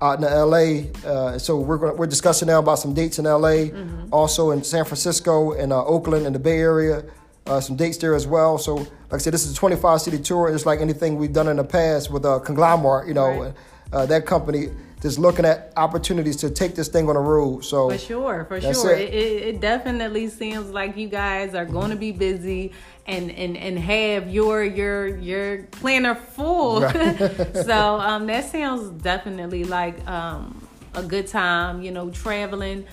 out 0.00 0.18
in 0.18 0.24
LA. 0.24 0.90
Uh, 1.08 1.38
so 1.38 1.58
we're 1.58 1.78
gonna, 1.78 1.94
we're 1.94 2.06
discussing 2.06 2.48
now 2.48 2.58
about 2.58 2.78
some 2.78 2.94
dates 2.94 3.18
in 3.18 3.24
LA, 3.24 3.68
mm-hmm. 3.68 4.12
also 4.12 4.50
in 4.50 4.64
San 4.64 4.84
Francisco 4.84 5.52
and 5.52 5.72
uh, 5.72 5.84
Oakland 5.84 6.26
in 6.26 6.32
the 6.32 6.38
Bay 6.38 6.58
Area. 6.58 7.04
Uh, 7.46 7.60
some 7.60 7.74
dates 7.74 7.96
there 7.96 8.14
as 8.14 8.26
well. 8.26 8.58
So, 8.58 8.74
like 8.74 9.14
I 9.14 9.18
said, 9.18 9.32
this 9.32 9.44
is 9.44 9.52
a 9.52 9.56
25 9.56 10.00
city 10.02 10.18
tour. 10.18 10.48
It's 10.54 10.66
like 10.66 10.80
anything 10.80 11.16
we've 11.16 11.32
done 11.32 11.48
in 11.48 11.56
the 11.56 11.64
past 11.64 12.10
with 12.10 12.24
a 12.24 12.38
conglomerate, 12.40 13.08
you 13.08 13.14
know, 13.14 13.52
right. 13.90 14.08
that 14.08 14.26
company 14.26 14.68
just 15.00 15.18
looking 15.18 15.44
at 15.44 15.72
opportunities 15.76 16.36
to 16.36 16.50
take 16.50 16.74
this 16.74 16.88
thing 16.88 17.08
on 17.08 17.14
the 17.14 17.20
road. 17.20 17.64
So 17.64 17.90
for 17.90 17.98
sure, 17.98 18.44
for 18.44 18.60
sure, 18.60 18.92
it. 18.92 19.14
It, 19.14 19.42
it. 19.42 19.60
definitely 19.60 20.28
seems 20.28 20.70
like 20.70 20.96
you 20.96 21.08
guys 21.08 21.54
are 21.54 21.64
going 21.64 21.90
to 21.90 21.96
be 21.96 22.12
busy 22.12 22.72
and 23.06 23.30
and 23.30 23.56
and 23.56 23.78
have 23.78 24.28
your 24.28 24.62
your 24.62 25.16
your 25.16 25.62
planner 25.64 26.14
full. 26.14 26.82
Right. 26.82 27.18
so 27.64 28.00
um, 28.00 28.26
that 28.26 28.50
sounds 28.50 28.90
definitely 29.02 29.64
like 29.64 30.06
um, 30.06 30.66
a 30.94 31.02
good 31.02 31.26
time. 31.26 31.82
You 31.82 31.92
know, 31.92 32.10
traveling 32.10 32.86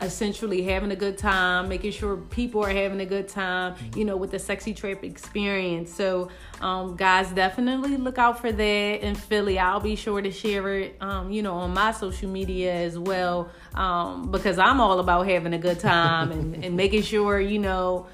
essentially 0.00 0.62
having 0.62 0.90
a 0.90 0.96
good 0.96 1.16
time, 1.16 1.68
making 1.68 1.90
sure 1.90 2.16
people 2.16 2.62
are 2.62 2.70
having 2.70 3.00
a 3.00 3.06
good 3.06 3.28
time, 3.28 3.74
you 3.94 4.04
know, 4.04 4.16
with 4.16 4.30
the 4.30 4.38
sexy 4.38 4.74
trap 4.74 5.02
experience. 5.02 5.92
So, 5.92 6.28
um, 6.60 6.96
guys, 6.96 7.30
definitely 7.30 7.96
look 7.96 8.18
out 8.18 8.40
for 8.40 8.52
that 8.52 9.00
in 9.00 9.14
Philly. 9.14 9.58
I'll 9.58 9.80
be 9.80 9.96
sure 9.96 10.20
to 10.20 10.30
share 10.30 10.76
it, 10.76 10.96
um, 11.00 11.30
you 11.30 11.42
know, 11.42 11.54
on 11.54 11.72
my 11.72 11.92
social 11.92 12.28
media 12.28 12.74
as 12.74 12.98
well, 12.98 13.48
um, 13.74 14.30
because 14.30 14.58
I'm 14.58 14.80
all 14.80 15.00
about 15.00 15.26
having 15.26 15.54
a 15.54 15.58
good 15.58 15.80
time 15.80 16.30
and, 16.30 16.64
and 16.64 16.76
making 16.76 17.02
sure, 17.02 17.40
you 17.40 17.58
know, 17.58 18.06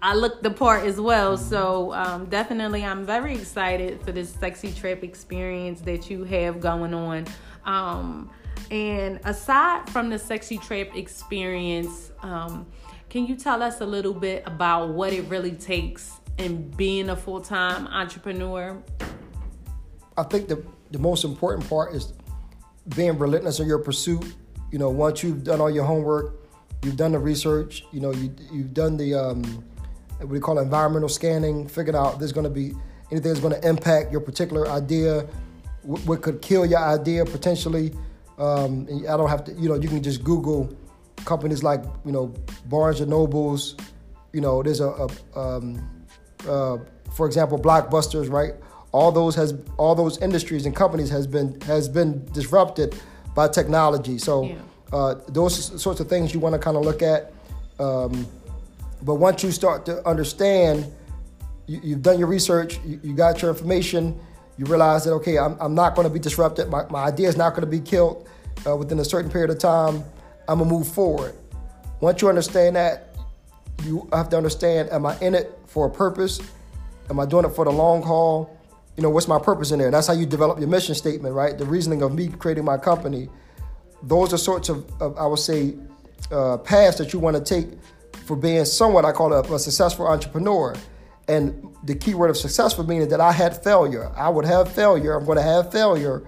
I 0.00 0.14
look 0.14 0.42
the 0.42 0.50
part 0.50 0.84
as 0.84 1.00
well. 1.00 1.36
So 1.36 1.92
um, 1.92 2.26
definitely, 2.26 2.84
I'm 2.84 3.06
very 3.06 3.34
excited 3.34 4.02
for 4.02 4.10
this 4.10 4.30
sexy 4.30 4.72
trap 4.72 5.04
experience 5.04 5.82
that 5.82 6.10
you 6.10 6.24
have 6.24 6.58
going 6.58 6.92
on. 6.92 7.26
Um, 7.64 8.30
and 8.72 9.20
aside 9.24 9.88
from 9.90 10.08
the 10.08 10.18
sexy 10.18 10.56
trap 10.56 10.96
experience, 10.96 12.10
um, 12.22 12.66
can 13.10 13.26
you 13.26 13.36
tell 13.36 13.62
us 13.62 13.82
a 13.82 13.84
little 13.84 14.14
bit 14.14 14.44
about 14.46 14.88
what 14.88 15.12
it 15.12 15.28
really 15.28 15.52
takes 15.52 16.10
in 16.38 16.70
being 16.70 17.10
a 17.10 17.16
full 17.16 17.42
time 17.42 17.86
entrepreneur? 17.88 18.82
I 20.16 20.22
think 20.22 20.48
the, 20.48 20.64
the 20.90 20.98
most 20.98 21.24
important 21.24 21.68
part 21.68 21.94
is 21.94 22.14
being 22.96 23.18
relentless 23.18 23.60
in 23.60 23.68
your 23.68 23.78
pursuit. 23.78 24.24
You 24.70 24.78
know, 24.78 24.88
once 24.88 25.22
you've 25.22 25.44
done 25.44 25.60
all 25.60 25.70
your 25.70 25.84
homework, 25.84 26.36
you've 26.82 26.96
done 26.96 27.12
the 27.12 27.18
research, 27.18 27.84
you 27.92 28.00
know, 28.00 28.12
you, 28.12 28.34
you've 28.50 28.72
done 28.72 28.96
the, 28.96 29.14
um, 29.14 29.42
what 30.16 30.28
we 30.30 30.40
call 30.40 30.58
environmental 30.58 31.10
scanning, 31.10 31.68
figured 31.68 31.94
out 31.94 32.18
there's 32.18 32.32
going 32.32 32.44
to 32.44 32.50
be 32.50 32.72
anything 33.10 33.34
that's 33.34 33.40
going 33.40 33.52
to 33.52 33.68
impact 33.68 34.10
your 34.10 34.22
particular 34.22 34.66
idea, 34.68 35.26
what 35.82 36.22
could 36.22 36.40
kill 36.40 36.64
your 36.64 36.78
idea 36.78 37.22
potentially 37.26 37.92
um, 38.42 38.88
I 39.08 39.16
don't 39.16 39.28
have 39.28 39.44
to, 39.44 39.52
you 39.52 39.68
know, 39.68 39.76
you 39.76 39.88
can 39.88 40.02
just 40.02 40.24
Google 40.24 40.76
companies 41.24 41.62
like, 41.62 41.84
you 42.04 42.10
know, 42.10 42.34
Barnes 42.66 43.00
and 43.00 43.08
Nobles. 43.08 43.76
You 44.32 44.40
know, 44.40 44.64
there's 44.64 44.80
a, 44.80 44.88
a 44.88 45.38
um, 45.38 46.06
uh, 46.48 46.78
for 47.14 47.26
example, 47.26 47.56
Blockbusters, 47.56 48.28
right? 48.28 48.54
All 48.90 49.12
those 49.12 49.36
has 49.36 49.54
all 49.76 49.94
those 49.94 50.18
industries 50.18 50.66
and 50.66 50.74
companies 50.74 51.08
has 51.10 51.26
been 51.26 51.60
has 51.62 51.88
been 51.88 52.24
disrupted 52.32 53.00
by 53.34 53.46
technology. 53.46 54.18
So 54.18 54.44
yeah. 54.44 54.56
uh, 54.92 55.14
those 55.28 55.80
sorts 55.80 56.00
of 56.00 56.08
things 56.08 56.34
you 56.34 56.40
want 56.40 56.54
to 56.54 56.58
kind 56.58 56.76
of 56.76 56.84
look 56.84 57.00
at. 57.00 57.32
Um, 57.78 58.26
but 59.02 59.14
once 59.14 59.44
you 59.44 59.52
start 59.52 59.86
to 59.86 60.06
understand, 60.06 60.92
you, 61.66 61.94
have 61.94 62.02
done 62.02 62.18
your 62.18 62.28
research, 62.28 62.80
you, 62.84 63.00
you 63.02 63.14
got 63.14 63.40
your 63.40 63.50
information, 63.50 64.18
You 64.56 64.66
realize 64.66 65.04
that 65.04 65.12
okay, 65.12 65.38
I'm, 65.38 65.56
I'm 65.60 65.74
not 65.74 65.94
going 65.94 66.06
to 66.06 66.12
be 66.12 66.20
disrupted. 66.20 66.68
My, 66.68 66.84
my 66.90 67.04
idea 67.04 67.28
is 67.28 67.36
not 67.36 67.50
going 67.50 67.62
to 67.62 67.78
be 67.78 67.80
killed 67.80 68.28
uh, 68.66 68.76
within 68.76 68.98
a 68.98 69.04
certain 69.04 69.30
period 69.30 69.50
of 69.50 69.58
time. 69.58 70.04
I'm 70.48 70.58
gonna 70.58 70.70
move 70.70 70.88
forward. 70.88 71.34
Once 72.00 72.20
you 72.20 72.28
understand 72.28 72.76
that, 72.76 73.14
you 73.84 74.08
have 74.12 74.28
to 74.30 74.36
understand: 74.36 74.90
Am 74.90 75.06
I 75.06 75.18
in 75.20 75.34
it 75.34 75.58
for 75.66 75.86
a 75.86 75.90
purpose? 75.90 76.40
Am 77.10 77.20
I 77.20 77.26
doing 77.26 77.44
it 77.44 77.50
for 77.50 77.64
the 77.64 77.72
long 77.72 78.02
haul? 78.02 78.58
You 78.96 79.02
know, 79.02 79.10
what's 79.10 79.28
my 79.28 79.38
purpose 79.38 79.70
in 79.70 79.78
there? 79.78 79.90
That's 79.90 80.06
how 80.06 80.12
you 80.12 80.26
develop 80.26 80.58
your 80.58 80.68
mission 80.68 80.94
statement, 80.94 81.34
right? 81.34 81.56
The 81.56 81.64
reasoning 81.64 82.02
of 82.02 82.14
me 82.14 82.28
creating 82.28 82.64
my 82.64 82.76
company. 82.76 83.28
Those 84.02 84.34
are 84.34 84.38
sorts 84.38 84.68
of, 84.68 84.84
of 85.00 85.16
I 85.16 85.26
would 85.26 85.38
say, 85.38 85.74
uh, 86.30 86.58
paths 86.58 86.98
that 86.98 87.12
you 87.12 87.18
want 87.18 87.36
to 87.36 87.42
take 87.42 87.78
for 88.24 88.36
being 88.36 88.64
somewhat, 88.64 89.04
I 89.04 89.12
call 89.12 89.32
a, 89.32 89.40
a 89.40 89.58
successful 89.58 90.06
entrepreneur. 90.06 90.74
And 91.28 91.74
the 91.84 91.94
key 91.94 92.14
word 92.14 92.30
of 92.30 92.36
successful 92.36 92.84
meaning 92.84 93.08
that 93.08 93.20
I 93.20 93.32
had 93.32 93.62
failure. 93.62 94.10
I 94.16 94.28
would 94.28 94.44
have 94.44 94.72
failure. 94.72 95.14
I'm 95.14 95.24
going 95.24 95.36
to 95.36 95.42
have 95.42 95.70
failure 95.70 96.22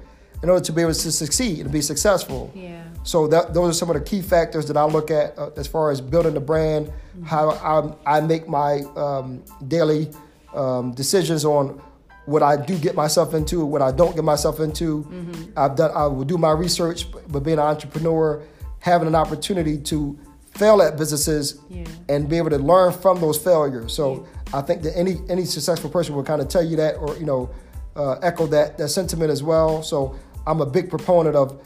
in 0.44 0.50
order 0.50 0.62
to 0.62 0.72
be 0.72 0.83
able 0.83 0.92
to 0.92 1.11
succeed 1.11 1.61
and 1.61 1.72
be 1.72 1.80
successful. 1.80 2.52
Yeah. 2.54 2.85
So 3.02 3.26
that, 3.28 3.54
those 3.54 3.70
are 3.70 3.72
some 3.72 3.88
of 3.88 3.94
the 3.94 4.02
key 4.02 4.20
factors 4.20 4.66
that 4.66 4.76
I 4.76 4.85
look 4.85 5.11
at 5.11 5.38
uh, 5.38 5.50
as 5.57 5.66
far 5.66 5.90
as 5.90 6.02
building 6.02 6.35
the 6.35 6.40
brand, 6.40 6.88
mm-hmm. 6.88 7.22
how 7.22 7.96
I, 8.07 8.18
I, 8.18 8.20
make 8.20 8.46
my 8.46 8.83
um, 8.94 9.42
daily 9.68 10.11
um, 10.54 10.92
decisions 10.92 11.46
on 11.46 11.80
what 12.26 12.42
I 12.42 12.57
do 12.57 12.78
get 12.78 12.94
myself 12.94 13.33
into, 13.33 13.64
what 13.64 13.80
I 13.80 13.90
don't 13.90 14.14
get 14.14 14.22
myself 14.22 14.61
into. 14.61 15.04
Mm-hmm. 15.04 15.59
I've 15.59 15.76
done. 15.76 15.90
I 15.94 16.07
will 16.09 16.24
do 16.24 16.37
my 16.37 16.52
research, 16.52 17.11
but 17.28 17.40
being 17.40 17.59
an 17.59 17.64
entrepreneur, 17.64 18.42
having 18.80 19.09
an 19.09 19.14
opportunity 19.14 19.78
to 19.78 20.18
fail 20.52 20.83
at 20.83 20.98
businesses 20.98 21.59
yeah. 21.70 21.85
and 22.11 22.28
be 22.28 22.37
able 22.37 22.50
to 22.50 22.59
learn 22.59 22.92
from 22.92 23.18
those 23.18 23.38
failures. 23.38 23.94
So 23.94 24.26
yeah. 24.52 24.59
I 24.59 24.61
think 24.61 24.83
that 24.83 24.94
any 24.94 25.16
any 25.30 25.46
successful 25.46 25.88
person 25.88 26.14
will 26.14 26.22
kind 26.22 26.42
of 26.42 26.48
tell 26.48 26.64
you 26.64 26.76
that, 26.76 26.96
or 26.96 27.16
you 27.16 27.24
know, 27.24 27.48
uh, 27.96 28.18
echo 28.22 28.46
that 28.48 28.76
that 28.78 28.88
sentiment 28.88 29.30
as 29.30 29.42
well. 29.42 29.83
So 29.83 30.18
I'm 30.46 30.61
a 30.61 30.66
big 30.66 30.90
proponent 30.90 31.37
of 31.37 31.61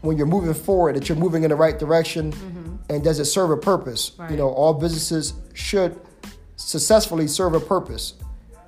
when 0.00 0.16
you're 0.16 0.26
moving 0.26 0.54
forward 0.54 0.96
that 0.96 1.08
you're 1.08 1.18
moving 1.18 1.42
in 1.42 1.50
the 1.50 1.56
right 1.56 1.78
direction, 1.78 2.32
mm-hmm. 2.32 2.76
and 2.88 3.02
does 3.02 3.18
it 3.18 3.24
serve 3.24 3.50
a 3.50 3.56
purpose? 3.56 4.12
Right. 4.16 4.30
You 4.30 4.36
know, 4.36 4.48
all 4.48 4.74
businesses 4.74 5.34
should 5.54 6.00
successfully 6.56 7.26
serve 7.26 7.54
a 7.54 7.60
purpose. 7.60 8.14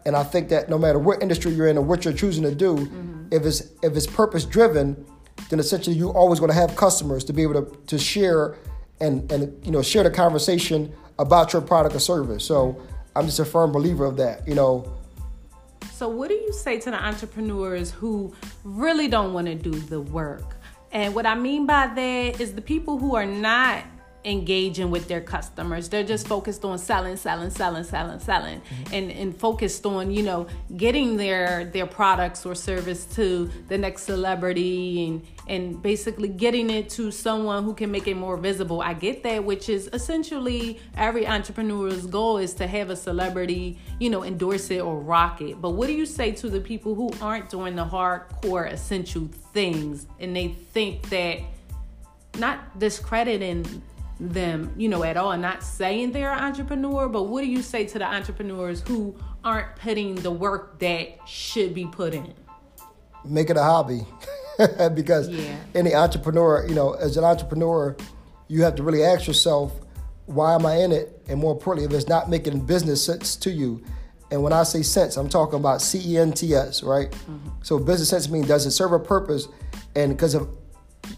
And 0.04 0.16
I 0.16 0.24
think 0.24 0.48
that 0.50 0.68
no 0.68 0.78
matter 0.78 0.98
what 0.98 1.22
industry 1.22 1.52
you're 1.52 1.68
in 1.68 1.76
or 1.76 1.83
what 1.83 2.04
you're 2.04 2.14
choosing 2.14 2.42
to 2.44 2.54
do, 2.54 2.76
mm-hmm. 2.76 3.26
if 3.31 3.44
it's 3.44 3.61
if 3.83 3.96
it's 3.96 4.07
purpose 4.07 4.44
driven, 4.44 5.04
then 5.50 5.59
essentially 5.61 5.96
you're 5.96 6.12
always 6.12 6.40
going 6.40 6.50
to 6.50 6.57
have 6.57 6.74
customers 6.76 7.24
to 7.24 7.33
be 7.33 7.42
able 7.42 7.62
to, 7.62 7.76
to 7.87 7.98
share 7.98 8.57
and 9.00 9.31
and 9.31 9.64
you 9.64 9.70
know 9.70 9.83
share 9.83 10.02
the 10.02 10.11
conversation 10.11 10.92
about 11.18 11.52
your 11.52 11.62
product 11.62 11.94
or 11.94 12.00
service. 12.00 12.44
So 12.44 12.81
I'm 13.14 13.26
just 13.26 13.38
a 13.38 13.44
firm 13.44 13.72
believer 13.72 14.04
of 14.04 14.16
that. 14.16 14.46
You 14.46 14.54
know. 14.54 14.94
So 15.98 16.08
what 16.08 16.28
do 16.28 16.34
you 16.34 16.52
say 16.52 16.78
to 16.78 16.92
the 16.92 17.04
entrepreneurs 17.04 17.90
who 17.90 18.32
really 18.62 19.08
don't 19.08 19.32
want 19.32 19.48
to 19.48 19.56
do 19.56 19.72
the 19.72 20.00
work? 20.00 20.54
And 20.92 21.12
what 21.12 21.26
I 21.26 21.34
mean 21.34 21.66
by 21.66 21.88
that 21.88 22.40
is 22.40 22.54
the 22.54 22.62
people 22.62 22.98
who 22.98 23.16
are 23.16 23.26
not 23.26 23.82
engaging 24.24 24.90
with 24.90 25.09
their 25.09 25.20
customers. 25.20 25.88
They're 25.88 26.04
just 26.04 26.26
focused 26.26 26.64
on 26.64 26.78
selling, 26.78 27.16
selling, 27.16 27.50
selling, 27.50 27.85
selling, 27.85 28.18
selling, 28.18 28.61
mm-hmm. 28.61 28.94
and 28.94 29.11
and 29.11 29.37
focused 29.37 29.87
on 29.87 30.11
you 30.11 30.22
know 30.22 30.46
getting 30.76 31.16
their 31.16 31.64
their 31.64 31.87
products 31.87 32.44
or 32.44 32.54
service 32.54 33.04
to 33.16 33.50
the 33.68 33.78
next 33.78 34.02
celebrity 34.02 35.07
and 35.07 35.26
and 35.46 35.83
basically 35.83 36.28
getting 36.28 36.68
it 36.68 36.90
to 36.90 37.11
someone 37.11 37.64
who 37.64 37.74
can 37.74 37.90
make 37.90 38.07
it 38.07 38.16
more 38.16 38.37
visible. 38.37 38.83
I 38.83 38.94
get 38.94 39.22
that, 39.22 39.44
which 39.44 39.68
is 39.68 39.88
essentially 39.92 40.81
every 40.96 41.26
entrepreneur's 41.26 42.07
goal 42.07 42.38
is 42.38 42.52
to 42.54 42.66
have 42.66 42.90
a 42.90 42.96
celebrity 42.96 43.78
you 43.98 44.11
know 44.11 44.24
endorse 44.24 44.70
it 44.70 44.81
or 44.81 44.98
rock 44.98 45.40
it. 45.40 45.61
But 45.61 45.70
what 45.70 45.87
do 45.87 45.94
you 45.94 46.07
say 46.07 46.33
to 46.33 46.50
the 46.50 46.61
people 46.61 46.94
who 46.94 47.11
aren't 47.20 47.50
doing 47.50 47.76
the 47.76 47.85
hardcore 47.85 48.70
essential 48.70 49.28
things 49.52 50.07
and 50.18 50.35
they 50.35 50.48
think 50.72 51.09
that 51.11 51.40
not 52.38 52.78
discrediting 52.78 53.83
them, 54.20 54.72
you 54.76 54.88
know, 54.88 55.04
at 55.04 55.16
all. 55.16 55.37
Not 55.37 55.62
saying 55.62 56.12
they're 56.12 56.33
an 56.33 56.38
entrepreneur, 56.38 57.09
but 57.09 57.24
what 57.24 57.42
do 57.42 57.46
you 57.48 57.62
say 57.62 57.87
to 57.87 57.98
the 57.98 58.04
entrepreneurs 58.04 58.83
who 58.87 59.16
aren't 59.44 59.76
putting 59.76 60.16
the 60.16 60.31
work 60.31 60.78
that 60.81 61.18
should 61.26 61.74
be 61.74 61.87
put 61.87 62.14
in? 62.14 62.35
Make 63.24 63.50
it 63.50 63.57
a 63.57 63.62
hobby. 63.62 64.07
because 64.94 65.28
yeah. 65.28 65.57
any 65.74 65.94
entrepreneur, 65.94 66.66
you 66.66 66.74
know, 66.74 66.92
as 66.94 67.16
an 67.16 67.24
entrepreneur, 67.24 67.96
you 68.48 68.62
have 68.62 68.74
to 68.76 68.83
really 68.83 69.04
ask 69.04 69.26
yourself, 69.26 69.72
why 70.26 70.54
am 70.54 70.66
I 70.66 70.76
in 70.76 70.92
it? 70.92 71.22
And 71.28 71.38
more 71.38 71.52
importantly, 71.52 71.85
if 71.90 71.98
it's 71.98 72.09
not 72.09 72.28
making 72.28 72.61
business 72.61 73.04
sense 73.04 73.37
to 73.37 73.50
you. 73.50 73.83
And 74.31 74.42
when 74.42 74.52
I 74.52 74.62
say 74.64 74.83
sense, 74.83 75.16
I'm 75.16 75.28
talking 75.28 75.59
about 75.59 75.81
C 75.81 76.02
E 76.04 76.18
N 76.18 76.33
T 76.33 76.54
S, 76.54 76.83
right? 76.83 77.11
Mm-hmm. 77.11 77.48
So 77.62 77.78
business 77.78 78.11
sense 78.11 78.28
means 78.28 78.46
does 78.46 78.66
it 78.66 78.72
serve 78.72 78.92
a 78.92 78.98
purpose? 78.98 79.48
And 79.96 80.14
because 80.14 80.35
of 80.35 80.48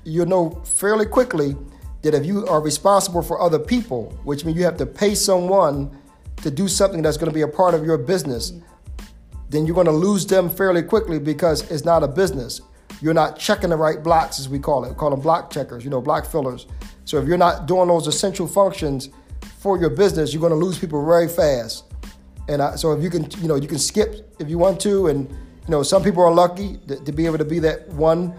you'll 0.04 0.26
know 0.26 0.50
fairly 0.64 1.06
quickly 1.06 1.56
that 2.02 2.14
if 2.14 2.24
you 2.24 2.46
are 2.46 2.60
responsible 2.60 3.22
for 3.22 3.40
other 3.40 3.58
people, 3.58 4.18
which 4.24 4.44
means 4.44 4.56
you 4.56 4.64
have 4.64 4.76
to 4.78 4.86
pay 4.86 5.14
someone 5.14 5.96
to 6.36 6.50
do 6.50 6.68
something 6.68 7.02
that's 7.02 7.16
going 7.16 7.30
to 7.30 7.34
be 7.34 7.42
a 7.42 7.48
part 7.48 7.74
of 7.74 7.84
your 7.84 7.98
business, 7.98 8.52
then 9.50 9.66
you're 9.66 9.74
going 9.74 9.86
to 9.86 9.92
lose 9.92 10.26
them 10.26 10.48
fairly 10.48 10.82
quickly 10.82 11.18
because 11.18 11.68
it's 11.70 11.84
not 11.84 12.02
a 12.02 12.08
business. 12.08 12.60
You're 13.02 13.14
not 13.14 13.38
checking 13.38 13.70
the 13.70 13.76
right 13.76 14.02
blocks, 14.02 14.38
as 14.38 14.48
we 14.48 14.58
call 14.58 14.84
it. 14.84 14.90
We 14.90 14.94
call 14.94 15.10
them 15.10 15.20
block 15.20 15.50
checkers, 15.50 15.84
you 15.84 15.90
know, 15.90 16.00
block 16.00 16.26
fillers. 16.26 16.66
So 17.04 17.18
if 17.18 17.26
you're 17.26 17.38
not 17.38 17.66
doing 17.66 17.88
those 17.88 18.06
essential 18.06 18.46
functions 18.46 19.10
for 19.58 19.78
your 19.78 19.90
business, 19.90 20.32
you're 20.32 20.40
going 20.40 20.52
to 20.52 20.64
lose 20.64 20.78
people 20.78 21.04
very 21.04 21.28
fast. 21.28 21.84
And 22.48 22.62
I, 22.62 22.76
so 22.76 22.92
if 22.92 23.02
you 23.02 23.10
can, 23.10 23.30
you 23.42 23.48
know, 23.48 23.56
you 23.56 23.68
can 23.68 23.78
skip 23.78 24.34
if 24.38 24.48
you 24.48 24.58
want 24.58 24.80
to, 24.82 25.08
and 25.08 25.28
you 25.28 25.68
know, 25.68 25.82
some 25.82 26.02
people 26.02 26.22
are 26.22 26.32
lucky 26.32 26.78
to, 26.88 26.96
to 27.04 27.12
be 27.12 27.26
able 27.26 27.38
to 27.38 27.44
be 27.44 27.58
that 27.60 27.88
one, 27.88 28.34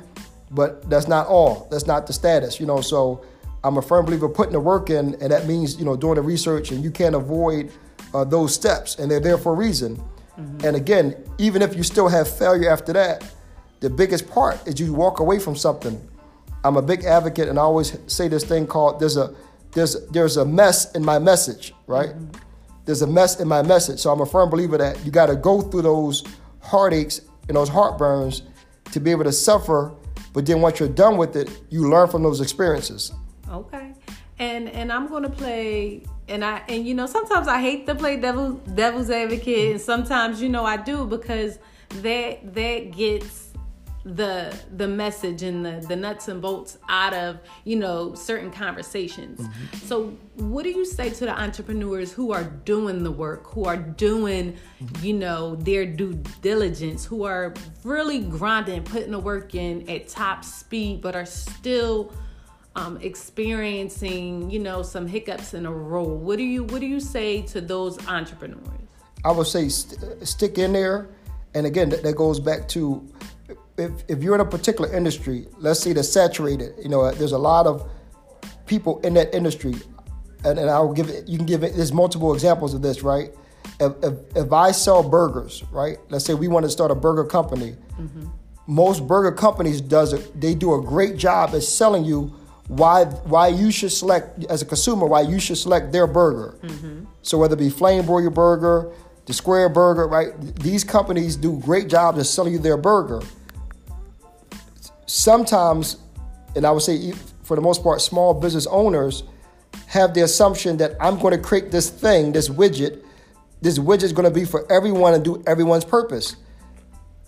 but 0.52 0.90
that's 0.90 1.08
not 1.08 1.28
all. 1.28 1.68
That's 1.72 1.88
not 1.88 2.08
the 2.08 2.14
status, 2.14 2.60
you 2.60 2.66
know. 2.66 2.82
So 2.82 3.26
I'm 3.64 3.78
a 3.78 3.82
firm 3.82 4.06
believer 4.06 4.28
putting 4.28 4.54
the 4.54 4.60
work 4.60 4.90
in, 4.90 5.16
and 5.22 5.32
that 5.32 5.48
means 5.48 5.78
you 5.78 5.86
know 5.86 5.96
doing 5.96 6.16
the 6.16 6.22
research, 6.22 6.72
and 6.72 6.84
you 6.84 6.92
can't 6.92 7.16
avoid 7.16 7.72
uh, 8.14 8.24
those 8.24 8.54
steps, 8.54 8.98
and 8.98 9.10
they're 9.10 9.20
there 9.20 9.38
for 9.38 9.54
a 9.54 9.56
reason. 9.56 9.98
Mm-hmm. 10.38 10.66
And 10.66 10.76
again, 10.76 11.16
even 11.38 11.62
if 11.62 11.76
you 11.76 11.84
still 11.84 12.08
have 12.08 12.28
failure 12.30 12.70
after 12.70 12.94
that, 12.94 13.24
the 13.80 13.90
biggest 13.90 14.30
part 14.30 14.66
is 14.68 14.80
you 14.80 14.94
walk 14.94 15.20
away 15.20 15.40
from 15.40 15.56
something. 15.56 16.00
I'm 16.64 16.78
a 16.78 16.82
big 16.82 17.06
advocate, 17.06 17.50
and 17.50 17.60
I 17.60 17.64
always 17.64 17.98
say 18.08 18.28
this 18.28 18.44
thing 18.44 18.68
called 18.68 19.00
there's 19.00 19.18
a 19.18 19.36
there's 19.74 20.08
there's 20.08 20.38
a 20.38 20.46
mess 20.46 20.92
in 20.94 21.04
my 21.04 21.20
message, 21.20 21.74
right? 21.88 22.10
Mm-hmm. 22.10 22.40
There's 22.86 23.04
a 23.04 23.08
mess 23.08 23.40
in 23.40 23.48
my 23.48 23.62
message. 23.62 24.00
So 24.00 24.12
I'm 24.12 24.22
a 24.22 24.26
firm 24.26 24.50
believer 24.50 24.78
that 24.78 25.06
you 25.06 25.12
got 25.12 25.28
to 25.28 25.36
go 25.36 25.62
through 25.62 25.84
those 25.84 26.24
heartaches 26.62 27.22
and 27.48 27.56
those 27.56 27.70
heartburns 27.70 28.42
to 28.92 29.00
be 29.00 29.12
able 29.12 29.24
to 29.24 29.32
suffer. 29.32 29.94
But 30.34 30.46
then 30.46 30.62
once 30.62 30.80
you're 30.80 30.90
done 30.90 31.18
with 31.18 31.36
it, 31.36 31.62
you 31.70 31.90
learn 31.90 32.10
from 32.10 32.24
those 32.24 32.42
experiences. 32.42 33.12
Okay. 33.52 33.94
And 34.40 34.70
and 34.70 34.92
I'm 34.92 35.08
gonna 35.08 35.30
play 35.30 36.04
and 36.28 36.44
I 36.44 36.62
and 36.68 36.88
you 36.88 36.94
know 36.94 37.06
sometimes 37.06 37.48
I 37.48 37.60
hate 37.62 37.86
to 37.88 37.96
play 37.96 38.18
devil 38.18 38.54
devil's 38.54 39.10
advocate 39.10 39.72
and 39.72 39.82
sometimes 39.82 40.42
you 40.42 40.50
know 40.50 40.66
I 40.66 40.78
do 40.78 41.06
because 41.06 41.60
that 42.02 42.54
that 42.54 42.92
gets 42.96 43.52
the 44.04 44.58
the 44.78 44.88
message 44.88 45.44
and 45.44 45.64
the 45.64 45.86
the 45.88 45.96
nuts 45.96 46.28
and 46.28 46.42
bolts 46.42 46.80
out 46.90 47.14
of 47.14 47.38
you 47.66 47.76
know 47.76 48.16
certain 48.16 48.50
conversations 48.50 49.40
mm-hmm. 49.40 49.78
so 49.78 50.06
what 50.38 50.64
do 50.64 50.72
you 50.72 50.84
say 50.84 51.08
to 51.08 51.26
the 51.26 51.40
entrepreneurs 51.40 52.12
who 52.12 52.32
are 52.32 52.44
doing 52.44 53.04
the 53.04 53.12
work 53.12 53.46
who 53.46 53.66
are 53.66 53.78
doing 53.78 54.54
mm-hmm. 54.54 55.06
you 55.06 55.14
know 55.14 55.56
their 55.58 55.86
due 55.86 56.14
diligence 56.42 57.06
who 57.06 57.24
are 57.24 57.54
really 57.84 58.22
grinding 58.22 58.82
putting 58.84 59.12
the 59.12 59.20
work 59.20 59.54
in 59.54 59.88
at 59.88 60.08
top 60.08 60.44
speed 60.44 61.00
but 61.00 61.16
are 61.16 61.26
still 61.26 62.12
um, 62.76 62.98
experiencing, 63.02 64.50
you 64.50 64.60
know, 64.60 64.82
some 64.82 65.08
hiccups 65.08 65.54
in 65.54 65.66
a 65.66 65.72
role. 65.72 66.16
What 66.16 66.38
do 66.38 66.44
you 66.44 66.64
What 66.64 66.80
do 66.80 66.88
you 66.88 67.00
say 67.00 67.42
to 67.44 67.62
those 67.62 68.06
entrepreneurs? 68.08 68.62
I 69.24 69.32
would 69.32 69.48
say 69.48 69.70
st- 69.70 70.28
stick 70.28 70.58
in 70.58 70.74
there, 70.74 71.10
and 71.54 71.66
again, 71.66 71.90
that, 71.90 72.04
that 72.04 72.16
goes 72.16 72.40
back 72.40 72.68
to 72.70 73.08
if 73.78 73.92
if 74.08 74.24
you're 74.24 74.36
in 74.36 74.42
a 74.42 74.46
particular 74.46 74.94
industry, 74.94 75.48
let's 75.58 75.80
say 75.80 75.94
that's 75.94 76.10
saturated. 76.10 76.74
You 76.82 76.90
know, 76.90 77.12
there's 77.12 77.34
a 77.34 77.38
lot 77.38 77.68
of 77.68 77.90
people 78.66 79.00
in 79.02 79.14
that 79.16 79.34
industry, 79.36 79.76
and, 80.46 80.58
and 80.58 80.70
I'll 80.70 80.94
give 80.94 81.10
it. 81.10 81.28
You 81.28 81.38
can 81.38 81.46
give 81.46 81.64
it. 81.64 81.76
There's 81.76 81.94
multiple 81.94 82.34
examples 82.34 82.74
of 82.74 82.82
this, 82.82 83.04
right? 83.04 83.32
If, 83.80 83.94
if, 84.04 84.14
if 84.36 84.54
I 84.54 84.72
sell 84.72 85.04
burgers, 85.08 85.64
right? 85.72 85.98
Let's 86.10 86.26
say 86.26 86.34
we 86.34 86.48
want 86.48 86.66
to 86.66 86.70
start 86.70 86.92
a 86.92 86.96
burger 86.96 87.26
company. 87.26 87.76
Mm-hmm. 88.00 88.28
Most 88.68 89.08
burger 89.08 89.32
companies 89.32 89.82
does 89.82 90.14
it. 90.14 90.40
They 90.40 90.56
do 90.56 90.74
a 90.76 90.82
great 90.82 91.18
job 91.18 91.54
at 91.54 91.64
selling 91.64 92.06
you 92.06 92.34
why 92.72 93.04
why 93.04 93.50
you 93.50 93.70
should 93.70 93.92
select 93.92 94.46
as 94.46 94.62
a 94.62 94.66
consumer 94.66 95.06
why 95.06 95.20
you 95.20 95.40
should 95.42 95.58
select 95.58 95.92
their 95.92 96.08
burger. 96.08 96.58
Mm-hmm. 96.62 97.04
So 97.22 97.38
whether 97.38 97.56
it 97.56 97.58
be 97.60 97.70
Flame 97.70 98.06
Broil 98.06 98.30
Burger, 98.30 98.94
the 99.26 99.34
Square 99.34 99.70
Burger, 99.70 100.08
right? 100.08 100.32
These 100.56 100.86
companies 100.86 101.36
do 101.36 101.60
great 101.60 101.90
jobs 101.90 102.18
of 102.18 102.26
selling 102.28 102.54
you 102.54 102.60
their 102.60 102.78
burger. 102.78 103.22
Sometimes, 105.06 105.98
and 106.56 106.66
I 106.66 106.72
would 106.72 106.82
say 106.82 107.12
for 107.44 107.58
the 107.58 107.62
most 107.62 107.84
part, 107.84 108.00
small 108.00 108.34
business 108.34 108.66
owners 108.68 109.24
have 109.88 110.14
the 110.14 110.22
assumption 110.22 110.78
that 110.78 110.96
I'm 111.02 111.20
going 111.20 111.36
to 111.36 111.44
create 111.44 111.72
this 111.72 111.90
thing, 111.90 112.32
this 112.32 112.48
widget. 112.48 113.04
This 113.62 113.80
widget 113.80 114.04
is 114.04 114.14
going 114.14 114.30
to 114.30 114.34
be 114.34 114.46
for 114.46 114.72
everyone 114.72 115.14
and 115.14 115.26
do 115.26 115.44
everyone's 115.46 115.84
purpose. 115.84 116.38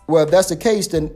well, 0.08 0.24
if 0.24 0.32
that's 0.32 0.48
the 0.48 0.56
case, 0.56 0.88
then 0.88 1.14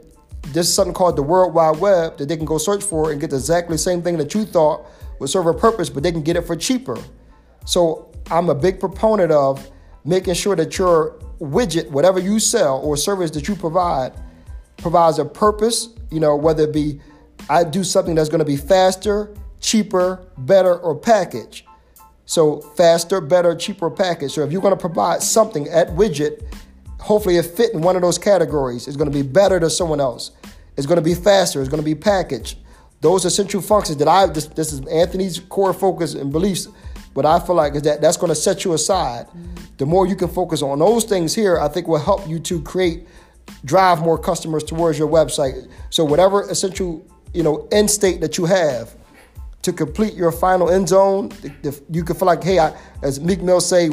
there's 0.48 0.72
something 0.72 0.94
called 0.94 1.16
the 1.16 1.22
World 1.22 1.54
Wide 1.54 1.78
Web 1.78 2.16
that 2.18 2.28
they 2.28 2.36
can 2.36 2.46
go 2.46 2.58
search 2.58 2.82
for 2.82 3.10
and 3.10 3.20
get 3.20 3.32
exactly 3.32 3.74
the 3.74 3.78
same 3.78 4.02
thing 4.02 4.16
that 4.18 4.34
you 4.34 4.44
thought 4.44 4.86
would 5.18 5.28
serve 5.28 5.46
a 5.46 5.54
purpose, 5.54 5.90
but 5.90 6.02
they 6.02 6.12
can 6.12 6.22
get 6.22 6.36
it 6.36 6.42
for 6.42 6.56
cheaper. 6.56 6.98
So 7.64 8.10
I'm 8.30 8.48
a 8.48 8.54
big 8.54 8.80
proponent 8.80 9.32
of 9.32 9.70
making 10.04 10.34
sure 10.34 10.56
that 10.56 10.78
your 10.78 11.18
widget, 11.40 11.90
whatever 11.90 12.18
you 12.18 12.38
sell 12.38 12.78
or 12.78 12.96
service 12.96 13.30
that 13.32 13.46
you 13.48 13.54
provide, 13.54 14.12
provides 14.78 15.18
a 15.18 15.24
purpose, 15.24 15.90
you 16.10 16.20
know, 16.20 16.36
whether 16.36 16.64
it 16.64 16.72
be 16.72 17.00
I 17.50 17.64
do 17.64 17.84
something 17.84 18.14
that's 18.14 18.28
going 18.28 18.40
to 18.40 18.44
be 18.44 18.56
faster, 18.56 19.34
cheaper, 19.60 20.26
better, 20.38 20.78
or 20.78 20.94
package. 20.94 21.64
So 22.26 22.60
faster, 22.60 23.20
better, 23.20 23.54
cheaper 23.54 23.90
package. 23.90 24.32
So 24.32 24.42
if 24.42 24.52
you're 24.52 24.60
going 24.60 24.74
to 24.74 24.80
provide 24.80 25.22
something 25.22 25.66
at 25.68 25.88
widget, 25.88 26.44
hopefully 26.98 27.36
it 27.36 27.46
fit 27.46 27.74
in 27.74 27.80
one 27.80 27.96
of 27.96 28.02
those 28.02 28.18
categories. 28.18 28.86
It's 28.86 28.96
going 28.96 29.10
to 29.10 29.16
be 29.16 29.22
better 29.22 29.58
than 29.58 29.70
someone 29.70 30.00
else. 30.00 30.32
It's 30.76 30.86
going 30.86 30.96
to 30.96 31.02
be 31.02 31.14
faster. 31.14 31.60
It's 31.60 31.68
going 31.68 31.82
to 31.82 31.84
be 31.84 31.94
packaged. 31.94 32.58
Those 33.00 33.24
essential 33.24 33.60
functions 33.60 33.98
that 33.98 34.08
I 34.08 34.26
this, 34.26 34.46
this 34.46 34.72
is 34.72 34.84
Anthony's 34.86 35.38
core 35.40 35.72
focus 35.72 36.14
and 36.14 36.32
beliefs. 36.32 36.68
But 37.14 37.26
I 37.26 37.40
feel 37.40 37.56
like 37.56 37.74
is 37.74 37.82
that 37.82 38.00
that's 38.00 38.16
going 38.16 38.28
to 38.28 38.34
set 38.34 38.64
you 38.64 38.74
aside. 38.74 39.26
The 39.78 39.86
more 39.86 40.06
you 40.06 40.16
can 40.16 40.28
focus 40.28 40.62
on 40.62 40.78
those 40.78 41.04
things 41.04 41.34
here, 41.34 41.58
I 41.58 41.68
think 41.68 41.88
will 41.88 41.98
help 41.98 42.28
you 42.28 42.38
to 42.40 42.60
create, 42.62 43.06
drive 43.64 44.00
more 44.00 44.18
customers 44.18 44.62
towards 44.62 44.98
your 44.98 45.08
website. 45.08 45.68
So 45.90 46.04
whatever 46.04 46.42
essential 46.42 47.04
you 47.34 47.42
know 47.42 47.68
end 47.72 47.90
state 47.90 48.20
that 48.20 48.38
you 48.38 48.44
have, 48.44 48.94
to 49.62 49.72
complete 49.72 50.14
your 50.14 50.32
final 50.32 50.70
end 50.70 50.88
zone, 50.88 51.30
if 51.62 51.80
you 51.90 52.04
can 52.04 52.16
feel 52.16 52.26
like, 52.26 52.42
hey, 52.42 52.58
I, 52.58 52.76
as 53.02 53.20
Meek 53.20 53.42
Mill 53.42 53.60
say, 53.60 53.90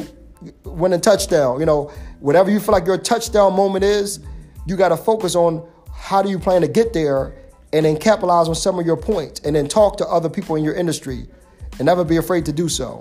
winning 0.64 1.02
touchdown. 1.02 1.60
You 1.60 1.66
know, 1.66 1.92
whatever 2.26 2.50
you 2.50 2.60
feel 2.60 2.72
like 2.72 2.88
your 2.88 2.98
touchdown 2.98 3.54
moment 3.54 3.84
is, 3.84 4.20
you 4.66 4.76
got 4.76 4.90
to 4.90 4.98
focus 4.98 5.36
on 5.36 5.64
how 5.94 6.24
do 6.24 6.30
you 6.30 6.40
plan 6.40 6.62
to 6.62 6.68
get 6.68 6.92
there, 6.92 7.36
and 7.72 7.86
then 7.86 7.96
capitalize 7.98 8.48
on 8.48 8.56
some 8.56 8.80
of 8.80 8.86
your 8.86 8.98
points, 8.98 9.42
and 9.42 9.56
then 9.56 9.68
talk 9.68 9.98
to 9.98 10.08
other 10.08 10.28
people 10.28 10.56
in 10.56 10.64
your 10.64 10.74
industry, 10.74 11.28
and 11.78 11.86
never 11.86 12.04
be 12.04 12.18
afraid 12.18 12.44
to 12.46 12.52
do 12.52 12.68
so. 12.68 13.00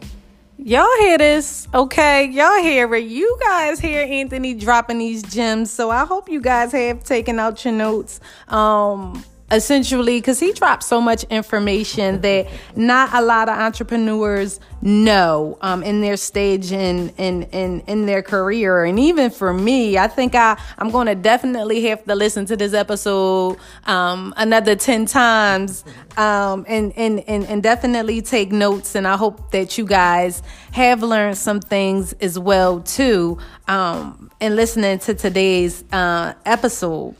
Y'all 0.58 0.86
hear 1.00 1.16
this, 1.16 1.66
okay? 1.72 2.26
Y'all 2.26 2.60
hear 2.60 2.94
it. 2.94 3.04
You 3.04 3.38
guys 3.40 3.80
hear 3.80 4.02
Anthony 4.02 4.52
dropping 4.52 4.98
these 4.98 5.22
gems, 5.22 5.70
so 5.70 5.90
I 5.90 6.04
hope 6.04 6.28
you 6.28 6.42
guys 6.42 6.72
have 6.72 7.02
taken 7.02 7.38
out 7.38 7.64
your 7.64 7.72
notes. 7.72 8.20
Um, 8.48 9.24
essentially 9.50 10.18
because 10.18 10.40
he 10.40 10.52
dropped 10.52 10.82
so 10.82 11.00
much 11.00 11.24
information 11.24 12.20
that 12.22 12.48
not 12.76 13.12
a 13.12 13.20
lot 13.20 13.48
of 13.48 13.58
entrepreneurs 13.58 14.58
know 14.80 15.58
um, 15.60 15.82
in 15.82 16.00
their 16.00 16.16
stage 16.16 16.72
in, 16.72 17.10
in 17.10 17.42
in 17.44 17.80
in 17.80 18.06
their 18.06 18.22
career. 18.22 18.84
And 18.84 18.98
even 18.98 19.30
for 19.30 19.52
me 19.52 19.98
i 19.98 20.08
think 20.08 20.34
i 20.34 20.58
i'm 20.78 20.90
going 20.90 21.06
to 21.06 21.14
definitely 21.14 21.82
have 21.84 22.04
to 22.04 22.14
listen 22.14 22.46
to 22.46 22.56
this 22.56 22.74
episode 22.74 23.58
um, 23.86 24.32
another 24.36 24.74
10 24.76 25.06
times 25.06 25.84
um, 26.16 26.64
and, 26.68 26.92
and 26.96 27.20
and 27.28 27.44
and 27.44 27.62
definitely 27.62 28.22
take 28.22 28.52
notes. 28.52 28.94
And 28.94 29.06
i 29.06 29.16
hope 29.16 29.50
that 29.52 29.76
you 29.78 29.84
guys 29.84 30.42
have 30.72 31.02
learned 31.02 31.38
some 31.38 31.60
things 31.60 32.12
as 32.14 32.38
well 32.38 32.80
too 32.80 33.38
um, 33.68 34.30
in 34.40 34.56
listening 34.56 34.98
to 35.00 35.14
today's 35.14 35.84
uh, 35.92 36.34
episode 36.44 37.14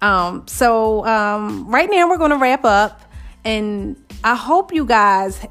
um, 0.00 0.46
so 0.46 1.04
um, 1.06 1.68
right 1.68 1.88
now 1.90 2.08
we're 2.08 2.18
going 2.18 2.30
to 2.30 2.36
wrap 2.36 2.64
up, 2.64 3.02
and 3.44 3.96
I 4.24 4.34
hope 4.34 4.72
you 4.72 4.84
guys 4.84 5.46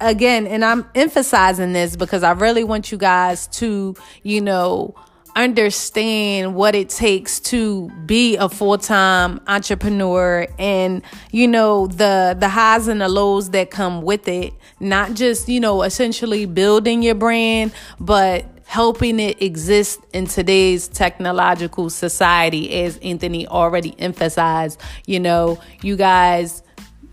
again, 0.00 0.46
and 0.46 0.64
I'm 0.64 0.86
emphasizing 0.94 1.72
this 1.72 1.96
because 1.96 2.22
I 2.22 2.32
really 2.32 2.64
want 2.64 2.92
you 2.92 2.98
guys 2.98 3.46
to, 3.48 3.94
you 4.22 4.40
know, 4.40 4.94
understand 5.34 6.54
what 6.54 6.74
it 6.74 6.88
takes 6.88 7.40
to 7.40 7.90
be 8.06 8.36
a 8.36 8.48
full-time 8.48 9.38
entrepreneur 9.46 10.46
and 10.58 11.02
you 11.30 11.46
know 11.46 11.86
the 11.88 12.34
the 12.40 12.48
highs 12.48 12.88
and 12.88 13.02
the 13.02 13.08
lows 13.08 13.50
that 13.50 13.70
come 13.70 14.00
with 14.00 14.28
it. 14.28 14.54
Not 14.80 15.12
just 15.12 15.46
you 15.46 15.60
know 15.60 15.82
essentially 15.82 16.46
building 16.46 17.02
your 17.02 17.14
brand 17.14 17.72
but 18.00 18.46
helping 18.66 19.18
it 19.20 19.40
exist 19.40 20.00
in 20.12 20.26
today's 20.26 20.88
technological 20.88 21.88
society, 21.88 22.82
as 22.82 22.98
Anthony 22.98 23.46
already 23.46 23.94
emphasized. 23.98 24.80
You 25.06 25.20
know, 25.20 25.58
you 25.82 25.96
guys 25.96 26.62